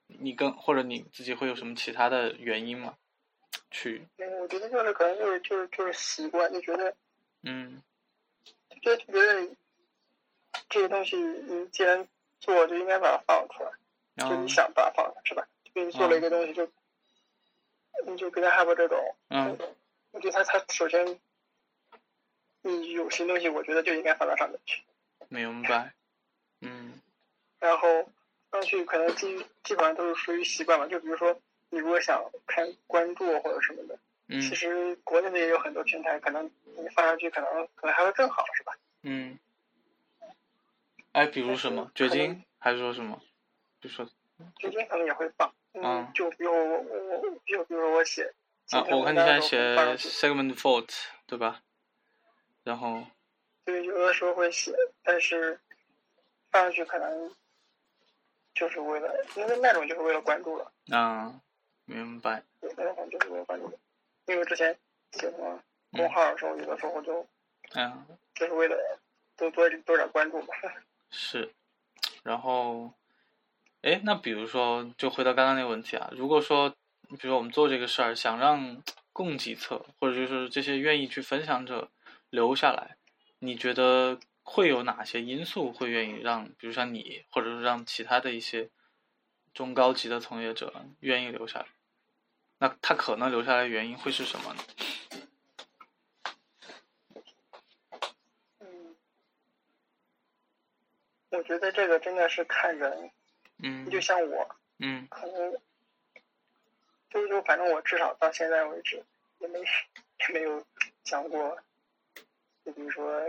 [0.07, 2.95] 你跟或者你自己会有什么其他的原因吗？
[3.69, 4.07] 去？
[4.17, 6.95] 嗯，我觉得就是可能就是就是就是习惯，就觉得
[7.43, 7.83] 嗯，
[8.81, 9.55] 就觉得。
[10.69, 12.07] 这个东西你既然
[12.39, 13.69] 做，就应该把它放出来。
[14.27, 15.47] 就你想把它放出来，是吧？
[15.63, 16.67] 就给你做了一个东西，就
[18.07, 18.97] 你就给他害怕这种。
[19.27, 19.55] 嗯。
[20.09, 21.19] 我觉得他他首先，
[22.61, 24.81] 你有些东西，我觉得就应该放到上面去。
[25.27, 25.93] 明白。
[26.61, 26.99] 嗯。
[27.59, 28.09] 然后
[28.51, 30.87] 上去可能基基本上都是属于习惯嘛。
[30.87, 34.41] 就比如说，你如果想看关注或者什么的，嗯。
[34.41, 38.73] 其实国内的也有很多平台，可能你放上去，可能可能还会更好，是吧？
[39.03, 39.37] 嗯。
[41.11, 43.19] 哎，比如什么掘金，还是说什么？
[43.81, 44.05] 就说
[44.57, 48.33] 掘金可能也会放，嗯，就比如我我就比如说我写
[48.71, 49.57] 啊，我看你现在写
[49.97, 50.89] segment fault
[51.25, 51.61] 对吧？
[52.63, 53.03] 然后
[53.65, 55.59] 对，有的时候会写，但是
[56.51, 57.35] 放上去可能
[58.55, 60.71] 就是为了，因为那种就是为了关注了。
[60.91, 61.39] 啊，
[61.85, 62.43] 明白。
[62.59, 63.71] 对，那种就是为了关注，
[64.25, 64.77] 因为之前
[65.11, 67.25] 写什么公号的时候，有的时候就
[67.73, 68.75] 嗯，就是为了
[69.37, 70.47] 多多多点关注嘛。
[71.11, 71.51] 是，
[72.23, 72.93] 然后，
[73.81, 81.89] 哎，那比如说，就回到刚刚那个问题啊，如果说，比如说我们做这个事儿，想让 供给侧或者就是这些愿意去分享者
[82.29, 82.97] 留下来，
[83.39, 88.69] 你觉得会有哪些因素会愿意让，比如像你，或者是让其他的一些
[89.53, 91.65] 中高级的从业者愿意留下来？
[92.57, 94.63] 那他可能留下来的原因会是什么呢？
[101.31, 103.11] 我觉得这个真的是看人，
[103.63, 105.53] 嗯，就像我，嗯，可能，
[107.09, 109.01] 就就反正我至少到现在为止
[109.37, 110.65] 也没也没有
[111.03, 111.57] 讲过，
[112.65, 113.21] 就比如说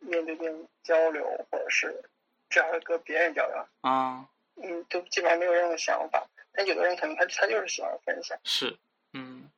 [0.00, 2.04] 面对面交流，或者是
[2.48, 6.26] 至少是跟别人交流啊，嗯，都基本上没有任何想法。
[6.52, 8.76] 但有的人可能他他就是喜欢分享，是，
[9.12, 9.50] 嗯，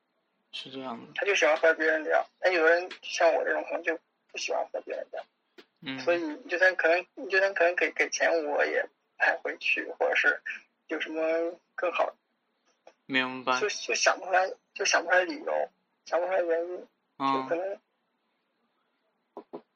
[0.52, 2.26] 是这样的，他就喜欢和别人聊。
[2.40, 3.98] 但有的人像我这种可能就
[4.33, 5.24] 不喜欢和别人聊。
[5.81, 10.40] 嗯，所以你就算可能你，就算可能给给钱，我也不太会去，或者是
[10.88, 11.22] 有什么
[11.76, 12.12] 更好，
[13.07, 15.68] 明白就，就想不出来，就想不出来理由，
[16.04, 17.81] 想不出来原因，就可嗯，能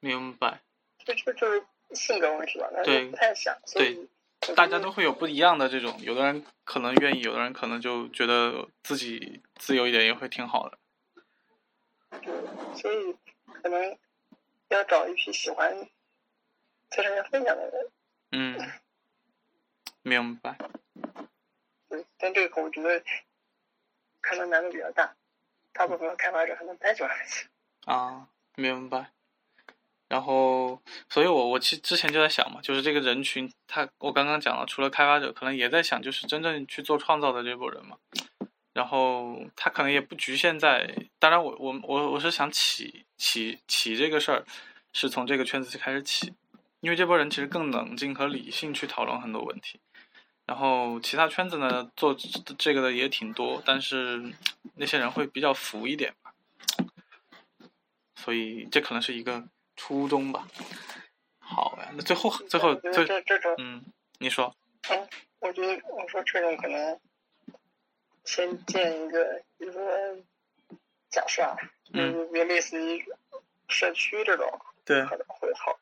[0.01, 0.61] 明白。
[1.05, 4.09] 就就就是性格问题吧，那对不太想，所以
[4.55, 10.79] 大家都会有不一样的这种，有的人可能愿意，有的人可能就觉得自己自由一点也会挺好的。
[12.21, 12.33] 对，
[12.77, 13.17] 所以
[13.63, 13.99] 可能
[14.69, 15.89] 要找一批喜欢
[16.89, 17.91] 在上面分享的人。
[18.31, 18.73] 嗯，
[20.03, 20.57] 明白。
[21.89, 23.03] 对，但这个我觉得
[24.21, 25.15] 可能难度比较大，
[25.73, 27.11] 大部分的开发者可能不太喜欢。
[27.87, 29.11] 啊，明白。
[30.13, 37.97] 然后，所以我我其之前就在想嘛，就是这个人群，他我刚刚讲了，除了开发者，可能也在想，就是真正去做创造的这波人嘛。
[38.75, 44.45] 然后他可能也不局限在，当然我我我我是想起起起这个事儿，
[44.93, 46.35] 是从这个圈子开始起，
[46.81, 49.81] 因为这波人其实更冷静和理性去讨论很多问题。
[50.45, 52.15] 然后其他圈子呢做
[52.59, 54.23] 这个的也挺多，但是
[54.75, 56.35] 那些人会比较浮一点吧。
[58.15, 59.43] 所以这可能是一个
[59.77, 60.47] 初中吧。
[61.39, 63.83] 好呀，那最后最后我觉得最这这种，嗯，
[64.19, 64.55] 你说
[64.91, 65.09] 嗯，
[65.41, 66.99] 我觉得我说这种可能
[68.25, 69.83] 先建一个，比如说
[71.11, 71.57] 假设啊，
[71.93, 73.05] 嗯嗯，也类似于
[73.69, 74.49] 社区这种，
[74.85, 75.79] 对，可能会好。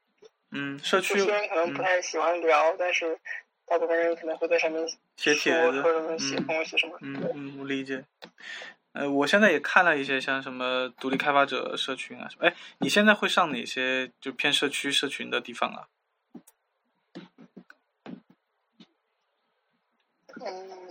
[0.50, 3.18] 嗯，社区有些人可能不嗯太喜欢聊，但是
[3.66, 4.84] 大部分人可能会在上面
[5.16, 8.04] 写帖子或者写嗯东西什么嗯嗯，我理解。
[8.92, 12.46] 呃，我现在也看了一些像什么独立开发者社群啊什么。
[12.46, 15.88] 哎，你现在会上哪些就偏社区社群的地方啊？
[20.42, 20.88] 嗯，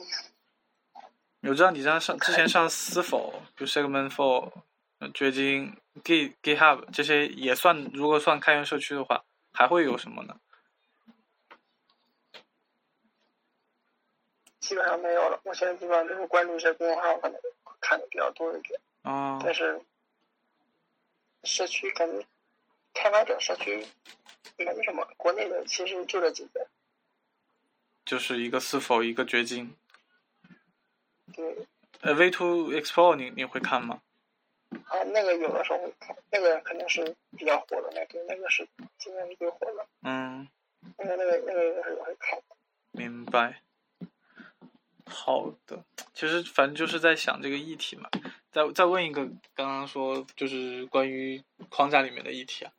[1.42, 4.52] 我知道你上上之前上私否，就 Segment Four、
[5.00, 10.40] 呃掘金、Git GitHub 这些也算，如果算开源社区的话，还会有什么呢？
[14.60, 15.42] 基本上没有了。
[15.44, 17.42] 我现在基本上都是关注一些公众号，可能
[17.80, 18.80] 看的比较多一点。
[19.04, 19.82] 哦，但是
[21.44, 22.26] 社区感觉
[22.94, 23.86] 开发者社区
[24.58, 26.68] 没什么，国内的其实就这几个。
[28.06, 29.76] 就是一个是否，一个掘金。
[31.34, 31.68] 对，
[32.02, 34.02] 呃，V to Explore 你你会看吗？
[34.86, 40.48] 啊，那个有的时候会看，那个肯定是比较火的那个，那个是今年是最火的，嗯，
[40.98, 42.40] 那个那个那个也会看。
[42.92, 43.62] 明白。
[45.10, 48.10] 好的，其实反正就是在想这个议题嘛。
[48.52, 52.72] 再再问一个，刚刚说就是关于框架里面的议题啊。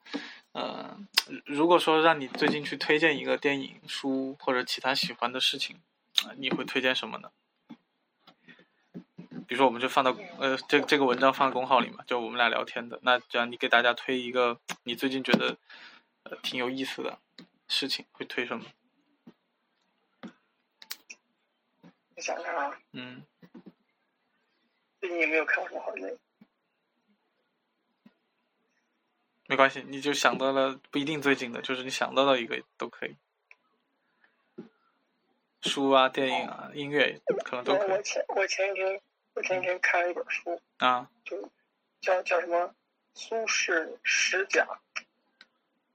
[0.53, 0.97] 呃，
[1.45, 5.77] 如果说让你最近去推荐一个电影、书或者其他喜欢的事情，
[6.39, 7.31] 你会推荐什么呢？
[9.47, 12.99] 比如说，我们就放到呃这这个文章放在公号里嘛，就我们俩聊天的。
[13.03, 15.57] 那这样你给大家推一个你最近觉得
[16.25, 17.19] 呃挺有意思的
[17.69, 18.65] 事情，会推什么？
[22.21, 23.25] 你想想啊，嗯，
[25.01, 26.19] 最近有没有看过什么好电影？
[29.47, 33.17] 没关系，你就想到了，不一定最近的，就是你想到的一个都可以。
[35.63, 39.01] 书啊、电影啊、音乐可能都我可以我前我前一天
[39.33, 41.51] 我前一天看了一本书，啊就
[42.03, 42.59] 叫叫什么
[43.15, 44.69] 《苏轼十讲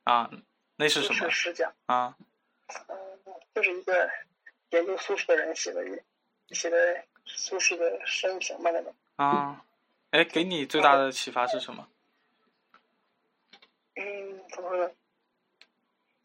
[0.05, 0.31] 啊，
[0.75, 2.17] 那》，是什么轼十讲，啊？
[2.87, 2.97] 嗯，
[3.53, 4.09] 就是一个
[4.71, 6.01] 研究苏轼的人写的一
[6.51, 8.93] 写的苏轼的生平吧，那种。
[9.15, 9.65] 啊，
[10.11, 11.87] 哎，给你最大的启发是什么？
[13.95, 14.91] 嗯，怎么说呢？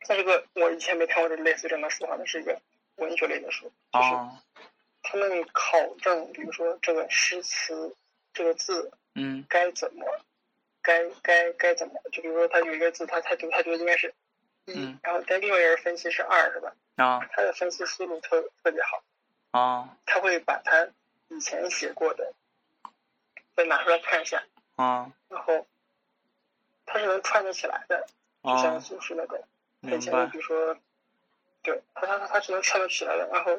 [0.05, 2.61] 在这个我以前没看过这类似这样的书，好像是一个
[2.97, 4.37] 文学类的书，就是哦，
[5.03, 7.95] 他们考证，比如说这个诗词
[8.33, 10.05] 这个字嗯该怎么，
[10.83, 14.13] 该该该怎么，就比如说他有一个字，他他觉得他觉得应该是
[14.65, 16.75] 一，嗯然后但另外一个人分析是二，是吧？
[16.97, 19.03] 啊他的分析思路特特别好，
[19.51, 20.89] 啊他会把他
[21.29, 22.33] 以前写过的
[23.57, 24.43] 再拿出来看一下，
[24.77, 25.67] 啊然后
[26.87, 28.07] 他是能串得起来的，
[28.43, 28.81] 就像啊！
[28.81, 29.43] 苏轼那种。
[29.83, 30.77] 他以明前的比如说，
[31.63, 33.59] 对他他他是能串得起来的，然后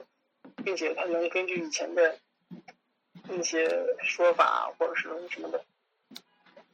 [0.64, 2.18] 并且他能根据以前的
[3.24, 5.60] 那些说法或者是什么的，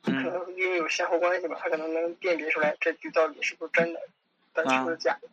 [0.03, 4.01] 可嗯能因为有先后关系吧，他可能能辨别出来这句到底是不是真的，
[4.53, 5.28] 到底是不是假的。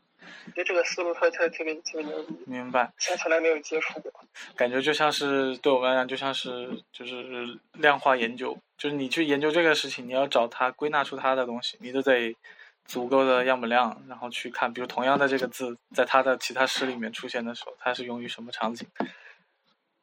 [0.47, 2.93] 我觉得这个思路特特特别特别牛逼，明白。
[2.99, 4.13] 以前从来没有接触过。
[4.57, 12.37] 感觉就像是对我们来讲，就像是就是量化研究，就是你去研究这个事情，你要找它归纳出它的东西，你都得
[12.85, 18.87] 足够的样本量，然后去看，比如同样的这个字，在它的其他诗里面出现的时候，它是用于什么场景，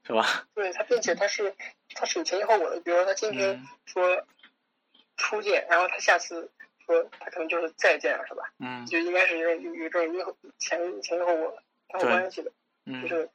[0.05, 0.47] 是吧？
[0.55, 1.53] 对他，并且他是
[1.93, 4.26] 他是有前因后果的，比如说他今天嗯说
[5.17, 6.49] 初见，然后他下次
[6.91, 8.43] 说他可能就是再见了，是吧？
[8.59, 12.53] 嗯就应该是有有有这种因后前前因后果前后对关系的，就
[12.85, 13.29] 嗯是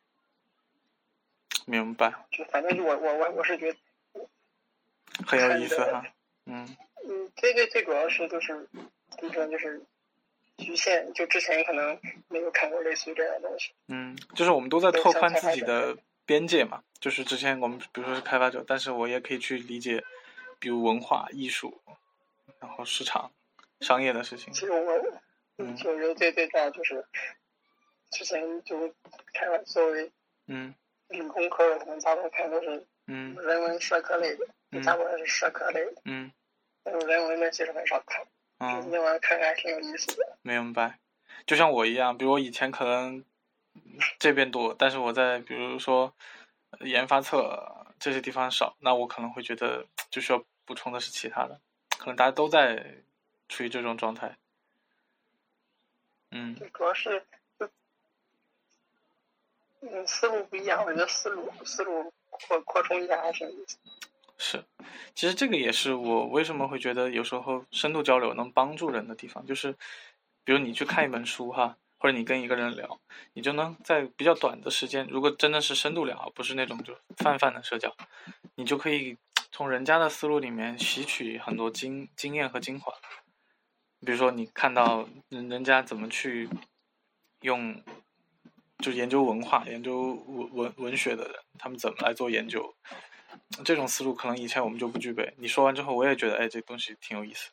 [1.66, 2.12] 明白。
[2.30, 3.78] 就反正我我我我是觉得
[5.26, 6.04] 很有意思哈。
[6.44, 6.76] 嗯。
[7.08, 8.68] 嗯，这个最主要是就是
[9.10, 9.80] 怎么说就是
[10.56, 11.96] 局限，就之前可能
[12.28, 13.70] 没有看过类似于这样的东西。
[13.86, 16.82] 嗯，就是我们都在拓宽自己的边界嘛。
[16.98, 20.02] 就是之前我们比如说是开发者，但是我也可以去理解，
[20.58, 21.80] 比如文化艺术，
[22.58, 23.30] 然后市场、
[23.80, 24.52] 商业的事情。
[24.52, 24.92] 其实我，
[25.58, 27.04] 嗯，我觉得最最大就是
[28.10, 28.88] 之前就
[29.32, 30.10] 开发作为
[30.46, 30.74] 嗯
[31.08, 34.46] 理工科的，可能大部分看都是嗯人文社科类的，
[34.84, 36.32] 大部分是社科类的，嗯，
[36.84, 38.26] 人文的其实很少看，
[38.58, 40.38] 嗯，那玩意看看还挺有意思的。
[40.42, 40.98] 明白，
[41.46, 43.24] 就像我一样，比如我以前可能
[44.18, 46.12] 这边多，但是我在比如说。
[46.80, 51.58] 研发侧这些地方少，那我可能会觉得就需要补充的是其他的，
[51.96, 52.84] 可能大家都在
[53.48, 54.36] 处于这种状态。
[56.30, 57.22] 嗯，主要是，
[59.80, 63.78] 嗯，思路不一样，我觉得思路思路扩扩充一下还挺有意思。
[64.38, 64.64] 是，
[65.14, 69.72] 其实这个也是我为什么会觉得有时候深度交流能帮助人的地方，就是，
[70.44, 71.76] 比如你去看一本书哈。
[71.98, 73.00] 或者你跟一个人聊，
[73.32, 77.90] 你就能在比较短的时间，如果真的是深度聊，不是那种就泛泛的社交，
[78.54, 79.16] 你就可以
[79.50, 82.92] 从人家的思路里面吸取很多经经验和精华。
[84.06, 86.48] 比如说，你看到人人家怎么去
[87.40, 87.82] 用，
[88.78, 92.72] 就研究文化、研究文文文学的人，他们怎么来做研究，
[93.64, 95.34] 这种思路可能以前我们就不具备。
[95.38, 97.50] 你说完之后，我也觉得，哎，这东西挺有意思。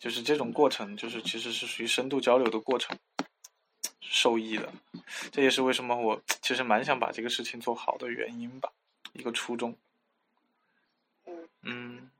[0.00, 2.98] 就是这种过程，就是其实是属于深度交流的过程，
[4.00, 4.72] 受益的。
[5.30, 8.72] 这也是为什么我其实蛮想把这个事情做好的原因吧，
[9.12, 9.76] 一个初衷。
[11.62, 12.10] 嗯，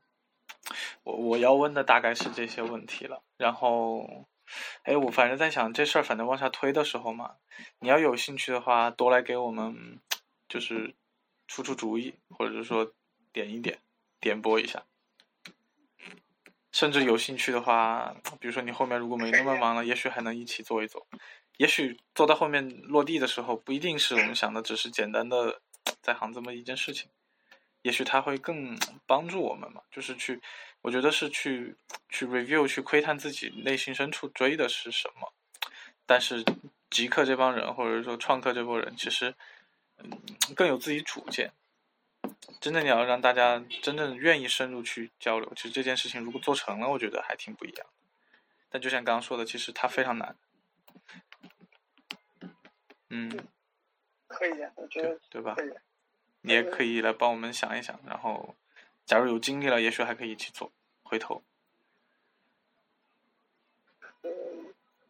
[1.03, 3.23] 我我要问的大概是这些问题了。
[3.37, 4.27] 然后，
[4.83, 7.37] 哎，我反正在想这事儿，反正往下推的时候嘛，
[7.81, 10.01] 你要有兴趣的话，多来给我们
[10.49, 10.95] 就是
[11.49, 12.93] 出出主意，或者是说
[13.33, 13.79] 点一点，
[14.21, 14.85] 点拨一下。
[16.71, 21.07] 甚至有兴趣的话，比如说你后面如果没那么忙了，也许还能一起做一做。
[21.59, 25.61] 也许做到后面落地的时候，不一定是我们想的，只是简单的
[26.01, 27.11] 在行这么一件事情。
[27.83, 30.41] 也许它会更帮助我们嘛，就是去，
[30.81, 31.77] 我觉得是去
[32.09, 35.33] 去 review，去窥探自己内心深处追的是什么。
[36.07, 36.45] 但是
[36.91, 39.35] 极客这帮人，或者说创客这波人，其实
[40.55, 41.53] 更有自己主见。
[42.61, 47.87] 真正，你要让大家真正愿意深入去交流，其实这件事情如果做成了，我觉得还挺不一样。
[48.69, 50.37] 但就像刚刚说的，其实它非常难。
[53.11, 53.29] 嗯，
[54.29, 55.57] 可以，我觉得对吧？
[56.43, 58.55] 你也可以来帮我们想一想，然后，
[59.07, 60.71] 假如有精力了，也许还可以一起做。
[61.03, 61.43] 回头，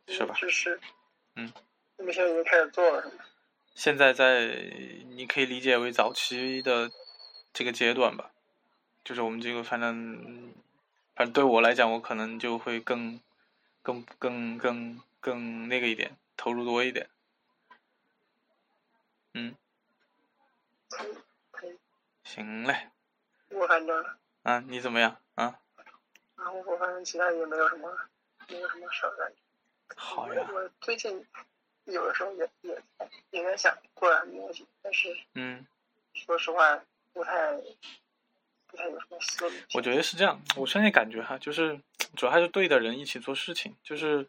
[0.09, 0.35] 是吧？
[0.35, 0.80] 是是。
[1.37, 1.53] 嗯。
[1.97, 3.24] 你们现在已经开始做了，是吗？
[3.74, 4.47] 现在在，
[5.11, 6.91] 你可以理解为早期的
[7.53, 8.33] 这个阶段吧，
[9.05, 10.53] 就是我们这个反正，
[11.14, 13.20] 反正对我来讲，我可能就会更、
[13.83, 17.09] 更、更、更、更那个一点，投入多一点。
[19.35, 19.55] 嗯。
[22.24, 22.90] 行嘞。
[23.51, 24.05] 我反正。
[24.43, 25.16] 啊，你怎么样？
[25.34, 25.59] 啊。
[26.36, 27.97] 然后我反正其他也没有什么，
[28.49, 29.36] 没有什么事儿感觉。
[29.97, 30.49] 好呀。
[30.53, 31.26] 我最近。
[31.86, 32.80] 有的时候也也
[33.32, 35.66] 也在想做点东西，但是嗯，
[36.14, 36.80] 说实话
[37.12, 37.61] 不太
[38.68, 39.57] 不太有什么思路。
[39.74, 41.80] 我觉得是这样，我现在感觉哈，就是
[42.16, 43.76] 主要还是对的人一起做事情。
[43.82, 44.24] 就是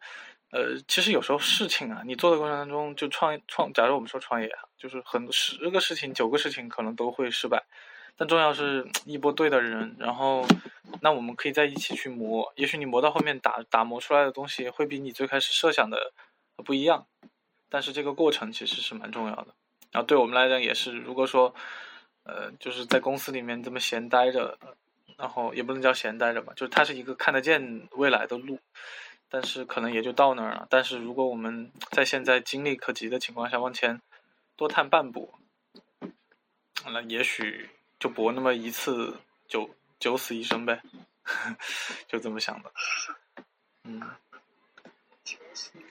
[0.54, 7.64] 呃，其实有时候事情啊，你做的过程当中就创创，假如我们说创业啊，就是很十个事情九个事情可能都会失败，
[8.16, 10.46] 但重要是一波对的人，然后
[11.00, 16.12] 那我们可以在一起去磨，也许你磨到后面打打磨出来的东西会比你最开始设想的
[16.64, 17.04] 不一样。
[17.68, 19.48] 但是这个过程其实是蛮重要的，
[19.90, 21.52] 然后对我们来讲也是，如果说，
[22.22, 24.56] 呃，就是在公司里面这么闲待着，
[25.16, 28.60] 然后也不能叫闲待着吧，就是它是一个看得见未来的路，
[29.34, 30.68] 但是可能也就到那儿了。
[30.70, 34.00] 但是如果我们在现在精力可及的情况下往前
[34.54, 35.34] 多探半步，
[36.86, 37.68] 那也许
[37.98, 39.16] 就搏那么一次，
[39.48, 39.68] 九
[39.98, 40.80] 九死一生呗，
[42.06, 42.72] 就这么想的，
[43.82, 44.00] 嗯。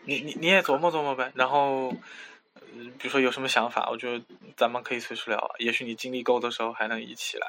[0.06, 4.24] 你你你也琢磨琢磨呗，然后，比如说有什么想法，我觉得
[4.56, 5.56] 咱们可以随时聊。
[5.60, 7.48] 也许你精力够的时候，还能一起来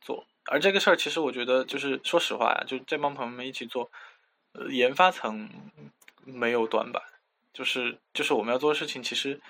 [0.00, 0.26] 做。
[0.46, 3.90] 而这个事儿，其实我觉得就是说实话呀，就这帮朋友们一起做，
[4.52, 5.48] 呃，研发层
[6.24, 7.02] 没有短板，
[7.52, 9.40] 就是就是我们要做的事情，其实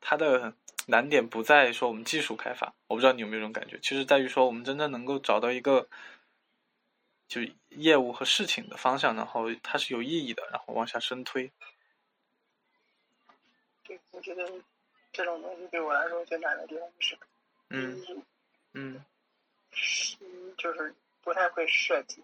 [0.00, 0.52] 它的
[0.86, 5.88] 难点不在说我们技术开发，我不知道你有没有这种感觉，其实在于说我们真正能够找到一个。
[7.28, 7.40] 就
[7.70, 11.50] 业务和事情的方向，然后它是有意义的，然后往下深推。
[13.82, 14.48] 对，我觉得
[15.12, 17.18] 这种东西对我来说最难的地方就是，
[17.70, 18.24] 嗯
[18.74, 19.04] 嗯
[19.72, 20.16] 是
[20.56, 22.22] 就是不太会设计，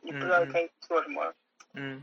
[0.00, 1.24] 你不知道该做什么。
[1.24, 1.34] 嗯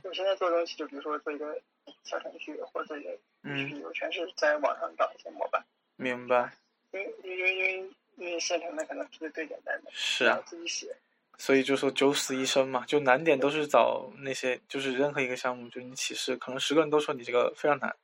[0.03, 1.59] 我现在做东西，就比如说做一个
[2.03, 3.09] 小程序或者做一个
[3.43, 5.63] 嗯，我全是在网上找一些模板，
[5.95, 6.51] 明白，
[6.91, 10.95] 因为因为因为因为现成的可能是最简单的，是啊，自己写。
[11.35, 17.95] 所以就说九死一生嘛，就难点都是找那些，就是任何一个项目，就是你起势，可能十个人都说你这个非常难，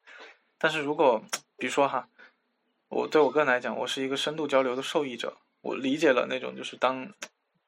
[0.58, 1.24] 但是如果
[1.56, 2.10] 比如说哈，
[2.88, 7.08] 我对我个人来讲，我是一个深度交流的受益者，我理解了那种就是当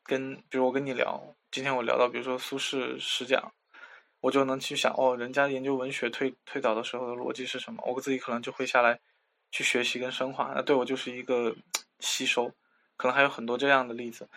[0.03, 3.53] 跟比如我跟你聊，今天我聊到比如说苏轼十讲，
[4.21, 8.99] 我就能去想哦，人家研究文学推推导的时候的逻辑是什么，我自己可能就会下来
[9.51, 11.55] 去学习跟深化，那对我就是一个
[11.99, 12.53] 吸收，
[12.95, 14.29] 可能还有很多这样的例子。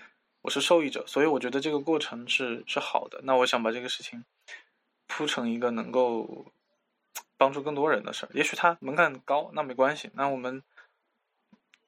[0.42, 3.20] 我是受益者，所以我觉得这个过程是是好的。
[3.22, 4.24] 那我想把这个事情
[5.06, 6.46] 铺成一个能够
[7.38, 8.28] 帮助更多人的事儿。
[8.34, 10.10] 也许它门槛高，那没关系。
[10.12, 10.62] 那我们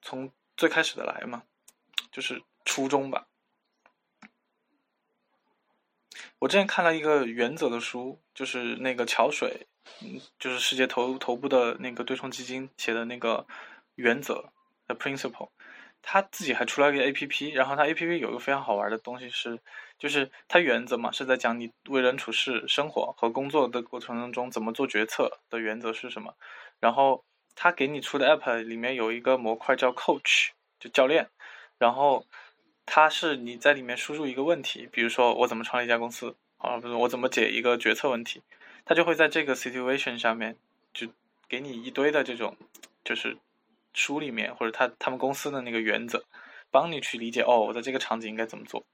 [0.01, 1.43] 从最开始的来嘛，
[2.11, 3.27] 就是初衷吧。
[6.39, 9.66] 我之前看了一个原则的书，就是那个桥水，
[10.03, 13.47] 嗯，就是世界头头部的那个对冲基金写的那个
[13.95, 14.53] 原则
[14.87, 15.49] 的 principle。
[16.03, 19.59] 他自己还出了一个 A P P，然后他 A P P 有一个非常好玩的东西是，
[19.99, 26.32] 就是它原则嘛是在讲你为人处事、生活和工作的过程当中怎么做决策的原则是什么。
[26.78, 27.24] 然后
[27.57, 31.28] 他给你出的 App 里面有一个模块叫 Coach，就教练。
[31.78, 32.24] 然后
[32.87, 38.41] 它是你在里面输入一个问题，比如说我怎么创立一家公司，啊，不是我怎么解一个决策问题，
[38.84, 40.57] 它就会在这个 situation 上面
[40.95, 41.07] 就
[41.47, 42.57] 给你一堆的这种
[43.05, 43.37] 就是。
[43.99, 46.22] 书里面或者他他们公司的那个原则，
[46.70, 48.84] 帮你去理解哦，我在这个场景应该怎么做。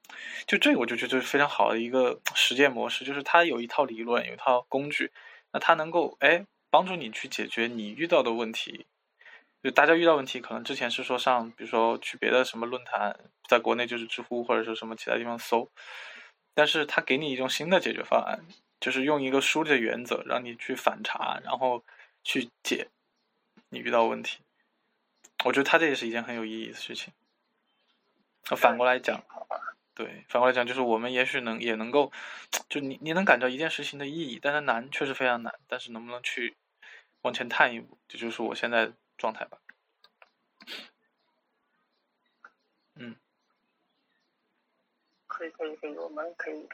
[0.46, 5.10] 就这个我就觉得是非常好的一个实践模式，就是它有一套理论，有一套工具，
[5.50, 8.86] 那它能够哎帮助你去解决你遇到的问题。
[9.62, 13.16] 就大家遇到问题，可能之前是说上，比如说去别的什么论坛，
[13.48, 15.70] 在国内就是知乎或者说什么其他地方搜，
[16.54, 18.40] 但是他给你一种新的解决方案，
[18.80, 21.84] 就是用一个梳理的原则让你去反查，然后
[22.24, 22.88] 去解
[23.68, 24.40] 你遇到问题。
[25.44, 27.12] 我觉得他这也是一件很有意义的事情。
[28.56, 29.24] 反过来讲，
[29.94, 32.10] 对，反过来讲就是我们也许能也能够，
[32.68, 36.56] 就你你能感到一件事情的意义，但是难确实非常难，但是能不能去
[37.22, 38.90] 往前探一步，这就是我现在
[39.22, 39.58] 状态吧。
[42.96, 43.16] 嗯，
[45.28, 46.68] 可以可以可以，我们可以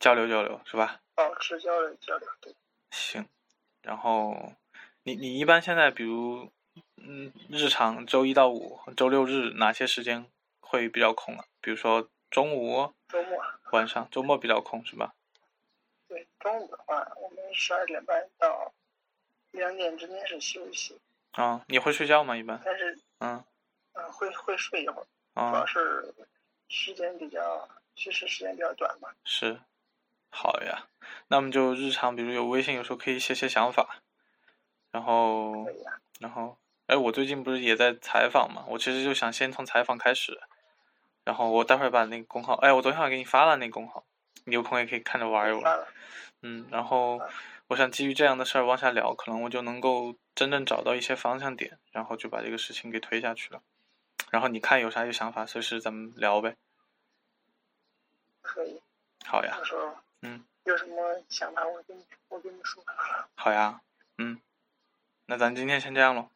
[0.00, 1.00] 交流交流是吧？
[1.14, 2.54] 保持交流交流，对。
[2.90, 3.28] 行，
[3.82, 4.52] 然后
[5.04, 6.50] 你你一般现在比如。
[6.96, 10.26] 嗯，日常周一到五、周六日哪些时间
[10.60, 11.44] 会比较空啊？
[11.60, 13.38] 比如说中午、周末、
[13.70, 15.14] 晚上，周末比较空是吧？
[16.08, 18.72] 对，中午的话，我们十二点半到
[19.54, 20.98] 两点之间是休息。
[21.32, 22.36] 啊，你会睡觉吗？
[22.36, 22.60] 一般？
[22.64, 23.44] 但是，嗯，
[23.94, 26.14] 嗯，会会睡一会儿，主啊要，是
[26.68, 29.08] 时间比较，其实时间比较短嘛。
[29.24, 29.58] 是，
[30.30, 30.86] 好呀。
[31.28, 34.02] 那么就日常，比如有微信，有时候可以写写想法，
[34.90, 36.58] 然后啊，然后。
[36.86, 38.62] 哎，我最近不是也在采访嘛？
[38.68, 40.38] 我其实就想先从采访开始，
[41.24, 44.04] 然后我待会儿把那个工号，哎，我昨天晚上给你发了那个公号，
[44.44, 45.86] 你有空也可以看着玩一玩。
[46.42, 47.18] 嗯，然后
[47.68, 53.62] 我想基于这样的事儿往下聊，可能我就能够真正找到一些方向点，然后就把这个事情给推下去了。
[54.30, 56.56] 然后你看有啥有想法，随时咱们聊呗。
[58.42, 58.82] 可以。
[59.24, 59.56] 好呀。
[60.20, 62.84] 嗯，有什么想法我跟你我跟你说。
[63.34, 63.80] 好呀，
[64.18, 64.40] 嗯，
[65.26, 66.30] 那咱今天先这样喽。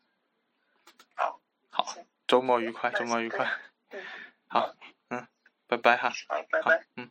[1.14, 1.94] 好，好，
[2.26, 3.50] 周末愉快，周末愉快。
[3.90, 4.02] 嗯，
[4.48, 4.74] 好，
[5.10, 5.26] 嗯，
[5.66, 6.10] 拜拜哈。
[6.28, 7.10] 好，拜拜。，嗯。